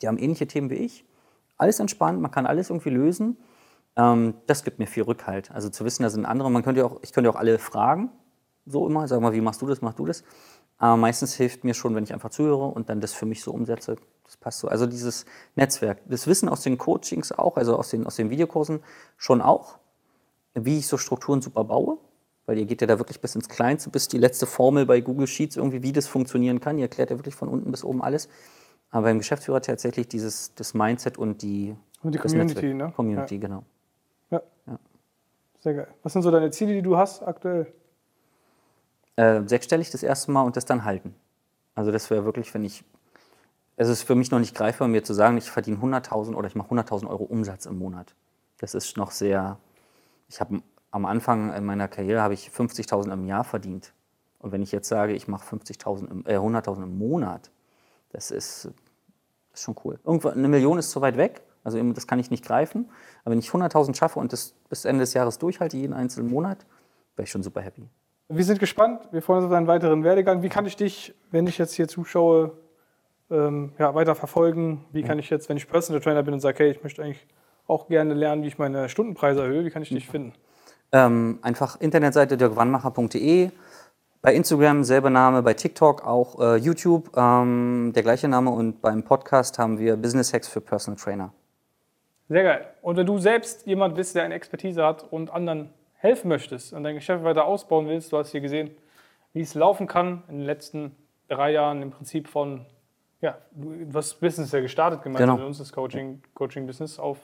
die 0.00 0.06
haben 0.06 0.18
ähnliche 0.18 0.46
Themen 0.46 0.70
wie 0.70 0.74
ich. 0.74 1.04
Alles 1.56 1.80
entspannt, 1.80 2.20
man 2.20 2.30
kann 2.30 2.46
alles 2.46 2.70
irgendwie 2.70 2.90
lösen. 2.90 3.36
Ähm, 3.96 4.34
das 4.46 4.64
gibt 4.64 4.78
mir 4.78 4.86
viel 4.86 5.04
Rückhalt. 5.04 5.50
Also 5.50 5.68
zu 5.68 5.84
wissen, 5.84 6.02
da 6.02 6.10
sind 6.10 6.26
andere. 6.26 6.50
Man 6.50 6.62
könnte 6.62 6.84
auch, 6.84 7.00
ich 7.02 7.12
könnte 7.12 7.30
auch 7.30 7.36
alle 7.36 7.58
fragen, 7.58 8.10
so 8.66 8.86
immer, 8.86 9.06
sag 9.08 9.20
mal, 9.20 9.32
wie 9.32 9.40
machst 9.40 9.62
du 9.62 9.66
das, 9.66 9.82
machst 9.82 9.98
du 9.98 10.06
das. 10.06 10.24
Aber 10.78 10.96
meistens 10.96 11.34
hilft 11.34 11.64
mir 11.64 11.74
schon, 11.74 11.94
wenn 11.94 12.04
ich 12.04 12.12
einfach 12.12 12.30
zuhöre 12.30 12.66
und 12.66 12.88
dann 12.88 13.00
das 13.00 13.12
für 13.12 13.26
mich 13.26 13.42
so 13.42 13.52
umsetze. 13.52 13.96
Das 14.24 14.36
passt 14.36 14.60
so. 14.60 14.68
Also 14.68 14.86
dieses 14.86 15.24
Netzwerk, 15.54 16.00
das 16.08 16.26
Wissen 16.26 16.48
aus 16.48 16.62
den 16.62 16.78
Coachings 16.78 17.30
auch, 17.30 17.56
also 17.56 17.76
aus 17.76 17.90
den, 17.90 18.06
aus 18.06 18.16
den 18.16 18.30
Videokursen 18.30 18.80
schon 19.16 19.40
auch, 19.40 19.78
wie 20.54 20.78
ich 20.78 20.86
so 20.86 20.98
Strukturen 20.98 21.42
super 21.42 21.64
baue. 21.64 21.98
Weil 22.46 22.58
ihr 22.58 22.66
geht 22.66 22.82
ja 22.82 22.86
da 22.86 22.98
wirklich 22.98 23.20
bis 23.22 23.34
ins 23.34 23.48
Kleinste, 23.48 23.88
bis 23.88 24.08
die 24.08 24.18
letzte 24.18 24.46
Formel 24.46 24.84
bei 24.84 25.00
Google 25.00 25.26
Sheets 25.26 25.56
irgendwie, 25.56 25.82
wie 25.82 25.92
das 25.92 26.06
funktionieren 26.06 26.60
kann. 26.60 26.76
Ihr 26.76 26.84
erklärt 26.84 27.08
ja 27.08 27.16
wirklich 27.16 27.34
von 27.34 27.48
unten 27.48 27.70
bis 27.70 27.82
oben 27.84 28.02
alles. 28.02 28.28
Aber 28.90 29.04
beim 29.04 29.18
Geschäftsführer 29.18 29.62
tatsächlich 29.62 30.08
dieses 30.08 30.54
das 30.54 30.74
Mindset 30.74 31.16
und 31.16 31.40
die, 31.40 31.74
Und 32.02 32.14
die 32.14 32.18
Community, 32.18 32.74
ne? 32.74 32.92
Community, 32.94 33.38
genau. 33.38 33.64
Sehr 35.64 35.72
geil. 35.72 35.88
Was 36.02 36.12
sind 36.12 36.20
so 36.20 36.30
deine 36.30 36.50
Ziele, 36.50 36.74
die 36.74 36.82
du 36.82 36.98
hast 36.98 37.22
aktuell? 37.22 37.72
Äh, 39.16 39.40
sechsstellig 39.46 39.90
das 39.90 40.02
erste 40.02 40.30
Mal 40.30 40.42
und 40.42 40.56
das 40.56 40.66
dann 40.66 40.84
halten. 40.84 41.14
Also 41.74 41.90
das 41.90 42.10
wäre 42.10 42.26
wirklich, 42.26 42.52
wenn 42.52 42.64
ich, 42.64 42.84
es 43.76 43.88
ist 43.88 44.02
für 44.02 44.14
mich 44.14 44.30
noch 44.30 44.40
nicht 44.40 44.54
greifbar, 44.54 44.88
mir 44.88 45.02
zu 45.04 45.14
sagen, 45.14 45.38
ich 45.38 45.50
verdiene 45.50 45.78
100.000 45.78 46.34
oder 46.34 46.48
ich 46.48 46.54
mache 46.54 46.68
100.000 46.68 47.08
Euro 47.08 47.24
Umsatz 47.24 47.64
im 47.64 47.78
Monat. 47.78 48.14
Das 48.58 48.74
ist 48.74 48.98
noch 48.98 49.10
sehr, 49.10 49.58
ich 50.28 50.38
habe 50.38 50.60
am 50.90 51.06
Anfang 51.06 51.54
in 51.54 51.64
meiner 51.64 51.88
Karriere 51.88 52.20
habe 52.20 52.34
ich 52.34 52.50
50.000 52.50 53.10
im 53.10 53.24
Jahr 53.24 53.44
verdient. 53.44 53.94
Und 54.40 54.52
wenn 54.52 54.60
ich 54.60 54.70
jetzt 54.70 54.88
sage, 54.88 55.14
ich 55.14 55.28
mache 55.28 55.46
50.000, 55.56 56.10
im- 56.10 56.26
äh, 56.26 56.36
100.000 56.36 56.82
im 56.82 56.98
Monat, 56.98 57.50
das 58.10 58.30
ist, 58.30 58.66
das 58.66 59.60
ist 59.60 59.62
schon 59.62 59.76
cool. 59.82 59.98
Irgendwo, 60.04 60.28
eine 60.28 60.46
Million 60.46 60.76
ist 60.78 60.90
zu 60.90 61.00
weit 61.00 61.16
weg, 61.16 61.40
also 61.64 61.78
eben, 61.78 61.94
das 61.94 62.06
kann 62.06 62.18
ich 62.18 62.30
nicht 62.30 62.44
greifen. 62.44 62.90
Aber 63.24 63.32
wenn 63.32 63.38
ich 63.40 63.48
100.000 63.48 63.96
schaffe 63.96 64.20
und 64.20 64.32
das 64.32 64.54
bis 64.68 64.84
Ende 64.84 65.00
des 65.00 65.14
Jahres 65.14 65.38
durchhalte, 65.38 65.76
jeden 65.76 65.94
einzelnen 65.94 66.30
Monat, 66.30 66.64
wäre 67.16 67.24
ich 67.24 67.30
schon 67.30 67.42
super 67.42 67.62
happy. 67.62 67.88
Wir 68.28 68.44
sind 68.44 68.60
gespannt. 68.60 69.08
Wir 69.10 69.22
freuen 69.22 69.38
uns 69.38 69.46
auf 69.46 69.52
deinen 69.52 69.66
weiteren 69.66 70.04
Werdegang. 70.04 70.42
Wie 70.42 70.48
kann 70.48 70.66
ich 70.66 70.76
dich, 70.76 71.14
wenn 71.30 71.46
ich 71.46 71.58
jetzt 71.58 71.74
hier 71.74 71.88
zuschaue, 71.88 72.52
ähm, 73.30 73.72
ja, 73.78 73.94
weiter 73.94 74.14
verfolgen? 74.14 74.84
Wie 74.92 75.02
kann 75.02 75.18
ich 75.18 75.30
jetzt, 75.30 75.48
wenn 75.48 75.56
ich 75.56 75.68
Personal 75.68 76.00
Trainer 76.00 76.22
bin 76.22 76.34
und 76.34 76.40
sage, 76.40 76.64
hey, 76.64 76.70
ich 76.70 76.82
möchte 76.82 77.02
eigentlich 77.02 77.26
auch 77.66 77.88
gerne 77.88 78.14
lernen, 78.14 78.42
wie 78.42 78.48
ich 78.48 78.58
meine 78.58 78.88
Stundenpreise 78.88 79.42
erhöhe, 79.42 79.64
wie 79.64 79.70
kann 79.70 79.82
ich 79.82 79.88
dich 79.88 80.06
finden? 80.06 80.34
Ähm, 80.92 81.38
einfach 81.42 81.80
Internetseite 81.80 82.36
dirkwannmacher.de, 82.36 83.50
bei 84.22 84.34
Instagram 84.34 84.84
selber 84.84 85.10
Name, 85.10 85.42
bei 85.42 85.54
TikTok 85.54 86.06
auch 86.06 86.40
äh, 86.40 86.56
YouTube 86.56 87.14
ähm, 87.16 87.92
der 87.94 88.02
gleiche 88.02 88.28
Name 88.28 88.50
und 88.50 88.80
beim 88.80 89.02
Podcast 89.02 89.58
haben 89.58 89.78
wir 89.78 89.96
Business 89.96 90.32
Hacks 90.32 90.48
für 90.48 90.60
Personal 90.60 90.98
Trainer. 90.98 91.32
Sehr 92.28 92.42
geil. 92.42 92.66
Und 92.82 92.96
wenn 92.96 93.06
du 93.06 93.18
selbst 93.18 93.66
jemand 93.66 93.94
bist, 93.94 94.14
der 94.14 94.24
eine 94.24 94.34
Expertise 94.34 94.84
hat 94.84 95.04
und 95.12 95.30
anderen 95.30 95.70
helfen 95.94 96.28
möchtest 96.28 96.72
und 96.72 96.84
dein 96.84 96.94
Geschäft 96.94 97.24
weiter 97.24 97.44
ausbauen 97.44 97.86
willst, 97.88 98.12
du 98.12 98.18
hast 98.18 98.30
hier 98.30 98.40
gesehen, 98.40 98.70
wie 99.32 99.40
es 99.40 99.54
laufen 99.54 99.86
kann 99.86 100.22
in 100.28 100.38
den 100.38 100.46
letzten 100.46 100.94
drei 101.28 101.52
Jahren 101.52 101.82
im 101.82 101.90
Prinzip 101.90 102.28
von, 102.28 102.66
ja, 103.20 103.38
du 103.52 103.90
hast 103.94 104.20
Business 104.20 104.52
ja 104.52 104.60
gestartet 104.60 105.02
gemeinsam 105.02 105.28
Genau. 105.30 105.38
mit 105.38 105.46
uns, 105.46 105.58
das 105.58 105.72
Coaching, 105.72 106.22
Coaching-Business, 106.34 106.98
auf 106.98 107.18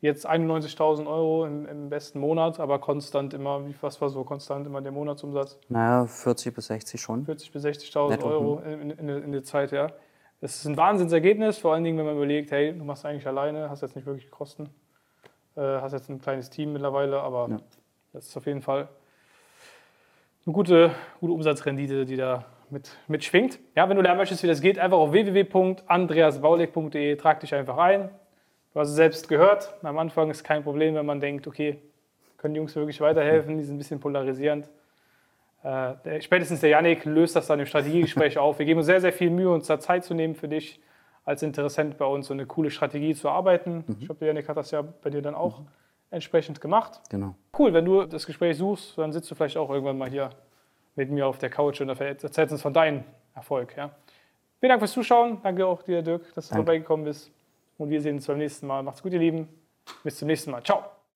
jetzt 0.00 0.28
91.000 0.28 1.06
Euro 1.06 1.44
im, 1.44 1.66
im 1.66 1.90
besten 1.90 2.20
Monat, 2.20 2.58
aber 2.58 2.78
konstant 2.78 3.34
immer, 3.34 3.66
wie, 3.66 3.74
was 3.82 4.00
war 4.00 4.08
so 4.08 4.24
konstant 4.24 4.66
immer 4.66 4.80
der 4.80 4.92
Monatsumsatz? 4.92 5.58
Naja, 5.68 6.06
40 6.06 6.54
bis 6.54 6.66
60 6.66 7.00
schon. 7.00 7.26
40.000 7.26 7.52
bis 7.52 7.64
60.000 7.64 8.08
Netto, 8.08 8.28
Euro 8.28 8.60
in, 8.60 8.90
in, 8.90 9.08
in 9.08 9.32
der 9.32 9.44
Zeit, 9.44 9.72
ja. 9.72 9.88
Das 10.40 10.56
ist 10.56 10.64
ein 10.66 10.76
Wahnsinnsergebnis, 10.76 11.58
vor 11.58 11.74
allen 11.74 11.84
Dingen, 11.84 11.98
wenn 11.98 12.06
man 12.06 12.16
überlegt, 12.16 12.50
hey, 12.50 12.72
du 12.76 12.82
machst 12.84 13.04
eigentlich 13.04 13.26
alleine, 13.26 13.68
hast 13.68 13.82
jetzt 13.82 13.94
nicht 13.94 14.06
wirklich 14.06 14.30
Kosten, 14.30 14.70
äh, 15.56 15.60
hast 15.60 15.92
jetzt 15.92 16.08
ein 16.08 16.18
kleines 16.20 16.48
Team 16.48 16.72
mittlerweile, 16.72 17.20
aber 17.20 17.48
Ja. 17.50 17.60
das 18.14 18.28
ist 18.28 18.36
auf 18.36 18.46
jeden 18.46 18.62
Fall 18.62 18.88
eine 20.46 20.54
gute, 20.54 20.92
gute 21.20 21.32
Umsatzrendite, 21.34 22.06
die 22.06 22.16
da 22.16 22.46
mit, 22.70 22.90
mitschwingt. 23.06 23.58
Ja, 23.76 23.86
wenn 23.88 23.96
du 23.96 24.02
lernen 24.02 24.18
möchtest, 24.18 24.42
wie 24.42 24.46
das 24.46 24.62
geht, 24.62 24.78
einfach 24.78 24.96
auf 24.96 25.12
www.andreasbaulig.de, 25.12 27.16
trag 27.16 27.40
dich 27.40 27.54
einfach 27.54 27.76
ein. 27.76 28.08
Du 28.72 28.80
hast 28.80 28.88
es 28.90 28.94
selbst 28.94 29.28
gehört, 29.28 29.74
am 29.82 29.98
Anfang 29.98 30.30
ist 30.30 30.42
kein 30.44 30.62
Problem, 30.62 30.94
wenn 30.94 31.04
man 31.04 31.20
denkt, 31.20 31.46
okay, 31.48 31.82
können 32.38 32.54
die 32.54 32.58
Jungs 32.58 32.74
wirklich 32.76 33.00
weiterhelfen, 33.02 33.58
die 33.58 33.64
sind 33.64 33.74
ein 33.74 33.78
bisschen 33.78 34.00
polarisierend. 34.00 34.70
Äh, 35.62 35.94
der, 36.04 36.20
spätestens 36.20 36.60
der 36.60 36.70
Yannick 36.70 37.04
löst 37.04 37.36
das 37.36 37.46
dann 37.46 37.60
im 37.60 37.66
Strategiegespräch 37.66 38.38
auf. 38.38 38.58
Wir 38.58 38.66
geben 38.66 38.78
uns 38.78 38.86
sehr, 38.86 39.00
sehr 39.00 39.12
viel 39.12 39.30
Mühe, 39.30 39.50
uns 39.50 39.66
da 39.66 39.78
Zeit 39.78 40.04
zu 40.04 40.14
nehmen 40.14 40.34
für 40.34 40.48
dich 40.48 40.80
als 41.24 41.42
Interessent 41.42 41.98
bei 41.98 42.06
uns 42.06 42.26
so 42.26 42.34
eine 42.34 42.46
coole 42.46 42.70
Strategie 42.70 43.14
zu 43.14 43.28
arbeiten. 43.28 43.84
Ich 44.00 44.06
glaube, 44.06 44.18
der 44.20 44.28
Yannick 44.28 44.48
hat 44.48 44.56
das 44.56 44.70
ja 44.70 44.82
bei 44.82 45.10
dir 45.10 45.22
dann 45.22 45.34
auch 45.34 45.62
entsprechend 46.10 46.60
gemacht. 46.60 47.00
Genau. 47.10 47.34
Cool, 47.56 47.72
wenn 47.72 47.84
du 47.84 48.04
das 48.04 48.26
Gespräch 48.26 48.56
suchst, 48.56 48.98
dann 48.98 49.12
sitzt 49.12 49.30
du 49.30 49.34
vielleicht 49.34 49.56
auch 49.56 49.70
irgendwann 49.70 49.98
mal 49.98 50.08
hier 50.10 50.30
mit 50.96 51.10
mir 51.10 51.26
auf 51.26 51.38
der 51.38 51.50
Couch 51.50 51.80
und 51.80 51.88
erzählst 51.88 52.52
uns 52.52 52.62
von 52.62 52.72
deinem 52.72 53.04
Erfolg. 53.34 53.76
Ja. 53.76 53.90
Vielen 54.58 54.70
Dank 54.70 54.80
fürs 54.80 54.92
Zuschauen. 54.92 55.38
Danke 55.42 55.66
auch 55.66 55.82
dir, 55.82 56.02
Dirk, 56.02 56.34
dass 56.34 56.48
du 56.48 56.54
Danke. 56.54 56.66
vorbeigekommen 56.66 57.04
bist. 57.04 57.30
Und 57.78 57.90
wir 57.90 58.00
sehen 58.00 58.16
uns 58.16 58.26
beim 58.26 58.38
nächsten 58.38 58.66
Mal. 58.66 58.82
Macht's 58.82 59.02
gut, 59.02 59.12
ihr 59.12 59.18
Lieben. 59.18 59.48
Bis 60.04 60.18
zum 60.18 60.28
nächsten 60.28 60.50
Mal. 60.50 60.62
Ciao. 60.62 60.99